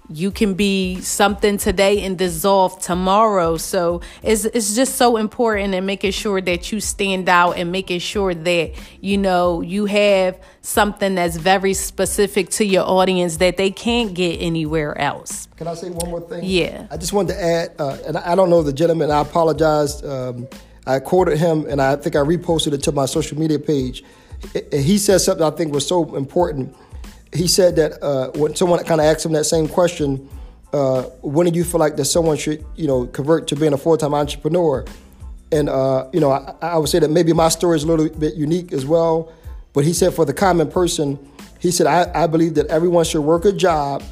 you 0.09 0.31
can 0.31 0.53
be 0.53 0.99
something 1.01 1.57
today 1.57 2.01
and 2.03 2.17
dissolve 2.17 2.79
tomorrow. 2.81 3.57
So 3.57 4.01
it's 4.21 4.45
it's 4.45 4.75
just 4.75 4.95
so 4.95 5.17
important 5.17 5.73
and 5.73 5.85
making 5.85 6.11
sure 6.11 6.41
that 6.41 6.71
you 6.71 6.79
stand 6.79 7.29
out 7.29 7.57
and 7.57 7.71
making 7.71 7.99
sure 7.99 8.33
that 8.33 8.71
you 9.01 9.17
know 9.17 9.61
you 9.61 9.85
have 9.85 10.39
something 10.61 11.15
that's 11.15 11.37
very 11.37 11.73
specific 11.73 12.49
to 12.49 12.65
your 12.65 12.83
audience 12.83 13.37
that 13.37 13.57
they 13.57 13.71
can't 13.71 14.13
get 14.13 14.37
anywhere 14.37 14.97
else. 14.97 15.47
Can 15.57 15.67
I 15.67 15.73
say 15.75 15.89
one 15.89 16.09
more 16.09 16.21
thing? 16.21 16.41
Yeah. 16.43 16.87
I 16.91 16.97
just 16.97 17.13
wanted 17.13 17.33
to 17.33 17.43
add, 17.43 17.75
uh, 17.79 17.97
and 18.05 18.17
I 18.17 18.35
don't 18.35 18.49
know 18.49 18.61
the 18.61 18.73
gentleman. 18.73 19.11
I 19.11 19.21
apologize. 19.21 20.03
Um, 20.03 20.47
I 20.85 20.99
quoted 20.99 21.37
him, 21.37 21.65
and 21.67 21.81
I 21.81 21.95
think 21.95 22.15
I 22.15 22.19
reposted 22.19 22.73
it 22.73 22.83
to 22.83 22.91
my 22.91 23.05
social 23.05 23.37
media 23.39 23.59
page. 23.59 24.03
He 24.71 24.97
said 24.97 25.19
something 25.19 25.45
I 25.45 25.51
think 25.51 25.73
was 25.73 25.87
so 25.87 26.15
important. 26.15 26.75
He 27.31 27.47
said 27.47 27.75
that 27.77 28.03
uh, 28.03 28.31
when 28.31 28.55
someone 28.55 28.83
kind 28.83 28.99
of 28.99 29.07
asked 29.07 29.25
him 29.25 29.31
that 29.31 29.45
same 29.45 29.67
question, 29.67 30.29
uh, 30.73 31.03
when 31.21 31.47
do 31.47 31.57
you 31.57 31.63
feel 31.63 31.79
like 31.79 31.95
that 31.95 32.05
someone 32.05 32.35
should, 32.35 32.65
you 32.75 32.87
know, 32.87 33.05
convert 33.05 33.47
to 33.47 33.55
being 33.55 33.73
a 33.73 33.77
full-time 33.77 34.13
entrepreneur? 34.13 34.83
And 35.51 35.69
uh, 35.69 36.09
you 36.11 36.19
know, 36.19 36.31
I, 36.31 36.55
I, 36.61 36.77
would 36.77 36.89
say 36.89 36.99
that 36.99 37.11
maybe 37.11 37.31
my 37.31 37.49
story 37.49 37.77
is 37.77 37.83
a 37.83 37.87
little 37.87 38.09
bit 38.09 38.33
unique 38.33 38.73
as 38.73 38.85
well. 38.85 39.31
But 39.73 39.85
he 39.85 39.93
said 39.93 40.13
for 40.13 40.25
the 40.25 40.33
common 40.33 40.69
person, 40.69 41.19
he 41.59 41.71
said 41.71 41.85
I, 41.87 42.23
I 42.23 42.27
believe 42.27 42.55
that 42.55 42.67
everyone 42.67 43.05
should 43.05 43.21
work 43.21 43.45
a 43.45 43.51
job 43.51 44.03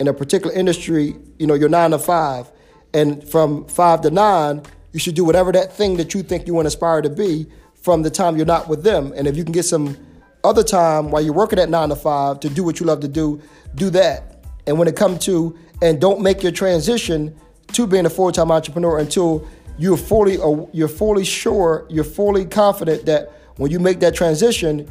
in 0.00 0.08
a 0.08 0.14
particular 0.14 0.54
industry. 0.54 1.14
You 1.38 1.46
know, 1.46 1.54
you're 1.54 1.68
nine 1.68 1.90
to 1.90 1.98
five, 1.98 2.50
and 2.94 3.22
from 3.28 3.66
five 3.66 4.00
to 4.02 4.10
nine, 4.10 4.62
you 4.96 5.00
should 5.00 5.14
do 5.14 5.26
whatever 5.26 5.52
that 5.52 5.74
thing 5.74 5.98
that 5.98 6.14
you 6.14 6.22
think 6.22 6.46
you 6.46 6.54
want 6.54 6.64
to 6.64 6.68
aspire 6.68 7.02
to 7.02 7.10
be 7.10 7.46
from 7.74 8.00
the 8.00 8.08
time 8.08 8.34
you're 8.34 8.46
not 8.46 8.66
with 8.66 8.82
them. 8.82 9.12
And 9.14 9.28
if 9.28 9.36
you 9.36 9.44
can 9.44 9.52
get 9.52 9.64
some 9.64 9.94
other 10.42 10.62
time 10.62 11.10
while 11.10 11.20
you're 11.20 11.34
working 11.34 11.58
at 11.58 11.68
nine 11.68 11.90
to 11.90 11.96
five 11.96 12.40
to 12.40 12.48
do 12.48 12.64
what 12.64 12.80
you 12.80 12.86
love 12.86 13.00
to 13.00 13.08
do, 13.08 13.42
do 13.74 13.90
that. 13.90 14.42
And 14.66 14.78
when 14.78 14.88
it 14.88 14.96
comes 14.96 15.18
to, 15.26 15.54
and 15.82 16.00
don't 16.00 16.22
make 16.22 16.42
your 16.42 16.50
transition 16.50 17.36
to 17.72 17.86
being 17.86 18.06
a 18.06 18.10
full-time 18.10 18.50
entrepreneur 18.50 18.98
until 18.98 19.46
you're 19.76 19.98
fully, 19.98 20.38
uh, 20.38 20.64
you're 20.72 20.88
fully 20.88 21.24
sure, 21.24 21.86
you're 21.90 22.02
fully 22.02 22.46
confident 22.46 23.04
that 23.04 23.30
when 23.56 23.70
you 23.70 23.78
make 23.78 24.00
that 24.00 24.14
transition, 24.14 24.90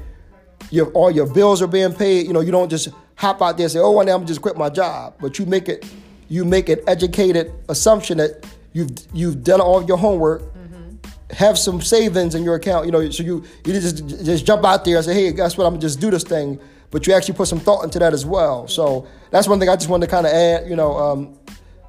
your 0.70 0.92
all 0.92 1.10
your 1.10 1.26
bills 1.26 1.64
are 1.64 1.68
being 1.68 1.94
paid. 1.94 2.28
You 2.28 2.34
know, 2.34 2.42
you 2.42 2.52
don't 2.52 2.70
just 2.70 2.90
hop 3.16 3.42
out 3.42 3.58
there 3.58 3.66
and 3.66 3.72
say, 3.72 3.80
"Oh, 3.80 3.90
one 3.90 4.06
day 4.06 4.12
I'm 4.12 4.28
just 4.28 4.44
quit 4.44 4.56
my 4.56 4.70
job," 4.70 5.16
but 5.20 5.40
you 5.40 5.48
make 5.48 5.68
it, 5.68 5.84
you 6.30 6.46
make 6.46 6.70
an 6.70 6.80
educated 6.86 7.52
assumption 7.70 8.20
that 8.20 8.46
You've 8.76 8.90
you've 9.14 9.42
done 9.42 9.62
all 9.62 9.82
your 9.86 9.96
homework. 9.96 10.42
Mm-hmm. 10.42 11.34
Have 11.34 11.58
some 11.58 11.82
savings 11.82 12.36
in 12.36 12.44
your 12.44 12.56
account. 12.56 12.86
You 12.86 12.92
know, 12.92 13.10
so 13.10 13.24
you 13.24 13.42
you 13.66 13.72
just 13.72 14.06
just 14.26 14.46
jump 14.46 14.66
out 14.66 14.84
there 14.84 14.98
and 14.98 15.06
say, 15.06 15.14
hey, 15.14 15.32
guess 15.32 15.58
what? 15.58 15.64
I'm 15.64 15.72
gonna 15.76 15.82
just 15.82 16.02
do 16.02 16.12
this 16.12 16.26
thing. 16.26 16.60
But 16.92 17.08
you 17.08 17.14
actually 17.14 17.36
put 17.36 17.48
some 17.48 17.62
thought 17.62 17.86
into 17.86 18.00
that 18.00 18.12
as 18.12 18.26
well. 18.26 18.68
So 18.68 19.08
that's 19.32 19.48
one 19.48 19.62
thing 19.62 19.70
I 19.70 19.78
just 19.78 19.88
wanted 19.88 20.08
to 20.08 20.12
kind 20.12 20.26
of 20.26 20.34
add. 20.34 20.68
You 20.68 20.76
know, 20.76 20.98
um, 20.98 21.40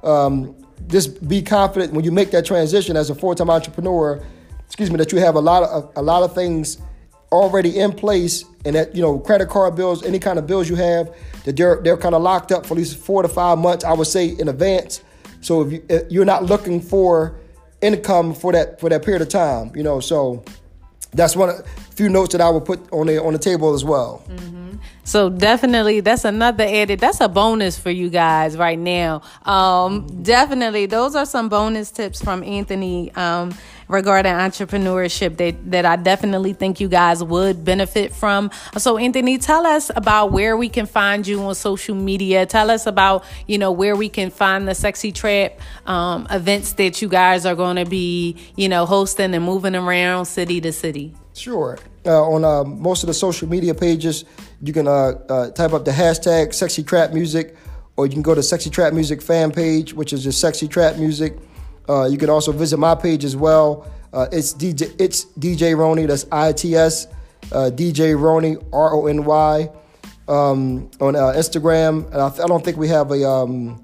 um, 0.01 0.55
just 0.87 1.27
be 1.27 1.41
confident 1.41 1.91
when 1.91 2.05
you 2.05 2.11
make 2.13 2.31
that 2.31 2.45
transition 2.45 2.95
as 2.95 3.09
a 3.09 3.15
full-time 3.15 3.49
entrepreneur. 3.49 4.23
Excuse 4.65 4.89
me, 4.89 4.95
that 4.95 5.11
you 5.11 5.17
have 5.17 5.35
a 5.35 5.41
lot 5.41 5.63
of 5.63 5.91
a 5.97 6.01
lot 6.01 6.23
of 6.23 6.33
things 6.33 6.77
already 7.33 7.77
in 7.79 7.91
place, 7.91 8.45
and 8.63 8.77
that 8.77 8.95
you 8.95 9.01
know 9.01 9.19
credit 9.19 9.49
card 9.49 9.75
bills, 9.75 10.05
any 10.05 10.19
kind 10.19 10.39
of 10.39 10.47
bills 10.47 10.69
you 10.69 10.75
have, 10.75 11.13
that 11.43 11.57
they're 11.57 11.81
they're 11.83 11.97
kind 11.97 12.15
of 12.15 12.21
locked 12.21 12.53
up 12.53 12.65
for 12.65 12.75
at 12.75 12.77
least 12.77 12.95
four 12.95 13.23
to 13.23 13.27
five 13.27 13.57
months. 13.57 13.83
I 13.83 13.91
would 13.91 14.07
say 14.07 14.27
in 14.27 14.47
advance 14.47 15.01
so 15.41 15.61
if, 15.61 15.71
you, 15.71 15.85
if 15.89 16.11
you're 16.11 16.25
not 16.25 16.45
looking 16.45 16.81
for 16.81 17.35
income 17.81 18.33
for 18.33 18.51
that 18.53 18.79
for 18.79 18.89
that 18.89 19.03
period 19.03 19.21
of 19.21 19.29
time, 19.29 19.71
you 19.75 19.83
know, 19.83 19.99
so 19.99 20.43
that's 21.13 21.35
one 21.35 21.49
of 21.49 21.67
few 21.95 22.09
notes 22.09 22.31
that 22.33 22.41
I 22.41 22.49
would 22.49 22.65
put 22.65 22.91
on 22.91 23.07
the 23.07 23.21
on 23.21 23.33
the 23.33 23.39
table 23.39 23.73
as 23.73 23.83
well. 23.83 24.23
Mm-hmm. 24.29 24.57
So 25.03 25.29
definitely, 25.29 26.01
that's 26.01 26.25
another 26.25 26.65
edit. 26.65 26.99
That's 26.99 27.21
a 27.21 27.29
bonus 27.29 27.79
for 27.79 27.89
you 27.89 28.09
guys 28.09 28.57
right 28.57 28.77
now. 28.77 29.21
Um, 29.45 30.05
definitely, 30.21 30.85
those 30.85 31.15
are 31.15 31.25
some 31.25 31.49
bonus 31.49 31.91
tips 31.91 32.21
from 32.21 32.43
Anthony. 32.43 33.13
Um, 33.15 33.55
regarding 33.87 34.33
entrepreneurship 34.33 35.37
that, 35.37 35.71
that 35.71 35.85
I 35.85 35.95
definitely 35.95 36.53
think 36.53 36.79
you 36.79 36.87
guys 36.87 37.23
would 37.23 37.63
benefit 37.63 38.13
from. 38.13 38.51
So, 38.77 38.97
Anthony, 38.97 39.37
tell 39.37 39.65
us 39.65 39.91
about 39.95 40.31
where 40.31 40.57
we 40.57 40.69
can 40.69 40.85
find 40.85 41.25
you 41.25 41.41
on 41.43 41.55
social 41.55 41.95
media. 41.95 42.45
Tell 42.45 42.69
us 42.69 42.85
about, 42.85 43.23
you 43.47 43.57
know, 43.57 43.71
where 43.71 43.95
we 43.95 44.09
can 44.09 44.29
find 44.29 44.67
the 44.67 44.75
Sexy 44.75 45.11
Trap 45.11 45.59
um, 45.85 46.27
events 46.29 46.73
that 46.73 47.01
you 47.01 47.07
guys 47.07 47.45
are 47.45 47.55
going 47.55 47.77
to 47.77 47.85
be, 47.85 48.37
you 48.55 48.69
know, 48.69 48.85
hosting 48.85 49.33
and 49.33 49.43
moving 49.43 49.75
around 49.75 50.25
city 50.25 50.61
to 50.61 50.71
city. 50.71 51.13
Sure. 51.33 51.77
Uh, 52.05 52.23
on 52.23 52.43
uh, 52.43 52.63
most 52.63 53.03
of 53.03 53.07
the 53.07 53.13
social 53.13 53.47
media 53.47 53.73
pages, 53.73 54.25
you 54.61 54.73
can 54.73 54.87
uh, 54.87 55.11
uh 55.29 55.51
type 55.51 55.73
up 55.73 55.85
the 55.85 55.91
hashtag 55.91 56.53
Sexy 56.53 56.81
Trap 56.81 57.13
Music, 57.13 57.55
or 57.95 58.07
you 58.07 58.13
can 58.13 58.21
go 58.21 58.33
to 58.33 58.41
Sexy 58.41 58.69
Trap 58.69 58.93
Music 58.93 59.21
fan 59.21 59.51
page, 59.51 59.93
which 59.93 60.13
is 60.13 60.23
just 60.23 60.39
Sexy 60.39 60.67
Trap 60.67 60.97
Music. 60.97 61.37
Uh, 61.89 62.05
you 62.05 62.17
can 62.17 62.29
also 62.29 62.51
visit 62.51 62.77
my 62.77 62.95
page 62.95 63.23
as 63.23 63.35
well. 63.35 63.87
Uh, 64.13 64.27
it's 64.31 64.53
DJ 64.53 64.93
it's 64.99 65.25
DJ 65.39 65.75
Rony. 65.75 66.07
That's 66.07 66.25
I 66.31 66.51
T 66.53 66.75
S 66.75 67.07
uh, 67.51 67.69
DJ 67.73 68.15
Rony 68.15 68.63
R 68.73 68.93
O 68.93 69.07
N 69.07 69.23
Y 69.23 69.69
um, 70.27 70.89
on 70.99 71.15
uh, 71.15 71.33
Instagram. 71.35 72.13
I, 72.13 72.43
I, 72.43 72.47
don't 72.47 72.63
think 72.63 72.77
we 72.77 72.87
have 72.89 73.11
a 73.11 73.27
um, 73.27 73.81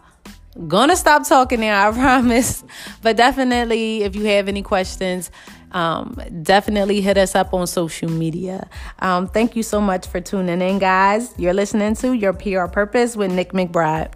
gonna 0.67 0.95
stop 0.95 1.28
talking 1.28 1.62
now, 1.62 1.89
I 1.89 1.91
promise. 1.93 2.63
But 3.02 3.17
definitely, 3.17 4.04
if 4.04 4.15
you 4.15 4.26
have 4.26 4.47
any 4.47 4.62
questions, 4.62 5.32
um, 5.71 6.19
definitely 6.43 7.02
hit 7.02 7.17
us 7.17 7.36
up 7.36 7.54
on 7.54 7.65
social 7.65 8.10
media. 8.10 8.69
Um, 8.99 9.28
thank 9.28 9.56
you 9.56 9.63
so 9.63 9.82
much 9.82 10.08
for 10.08 10.21
tuning 10.21 10.62
in, 10.62 10.80
guys. 10.80 11.34
You're 11.38 11.54
listening 11.54 11.95
to 11.95 12.13
Your 12.13 12.34
PR 12.34 12.65
Purpose 12.67 13.15
with 13.15 13.32
Nick 13.32 13.54
McBride. 13.54 14.13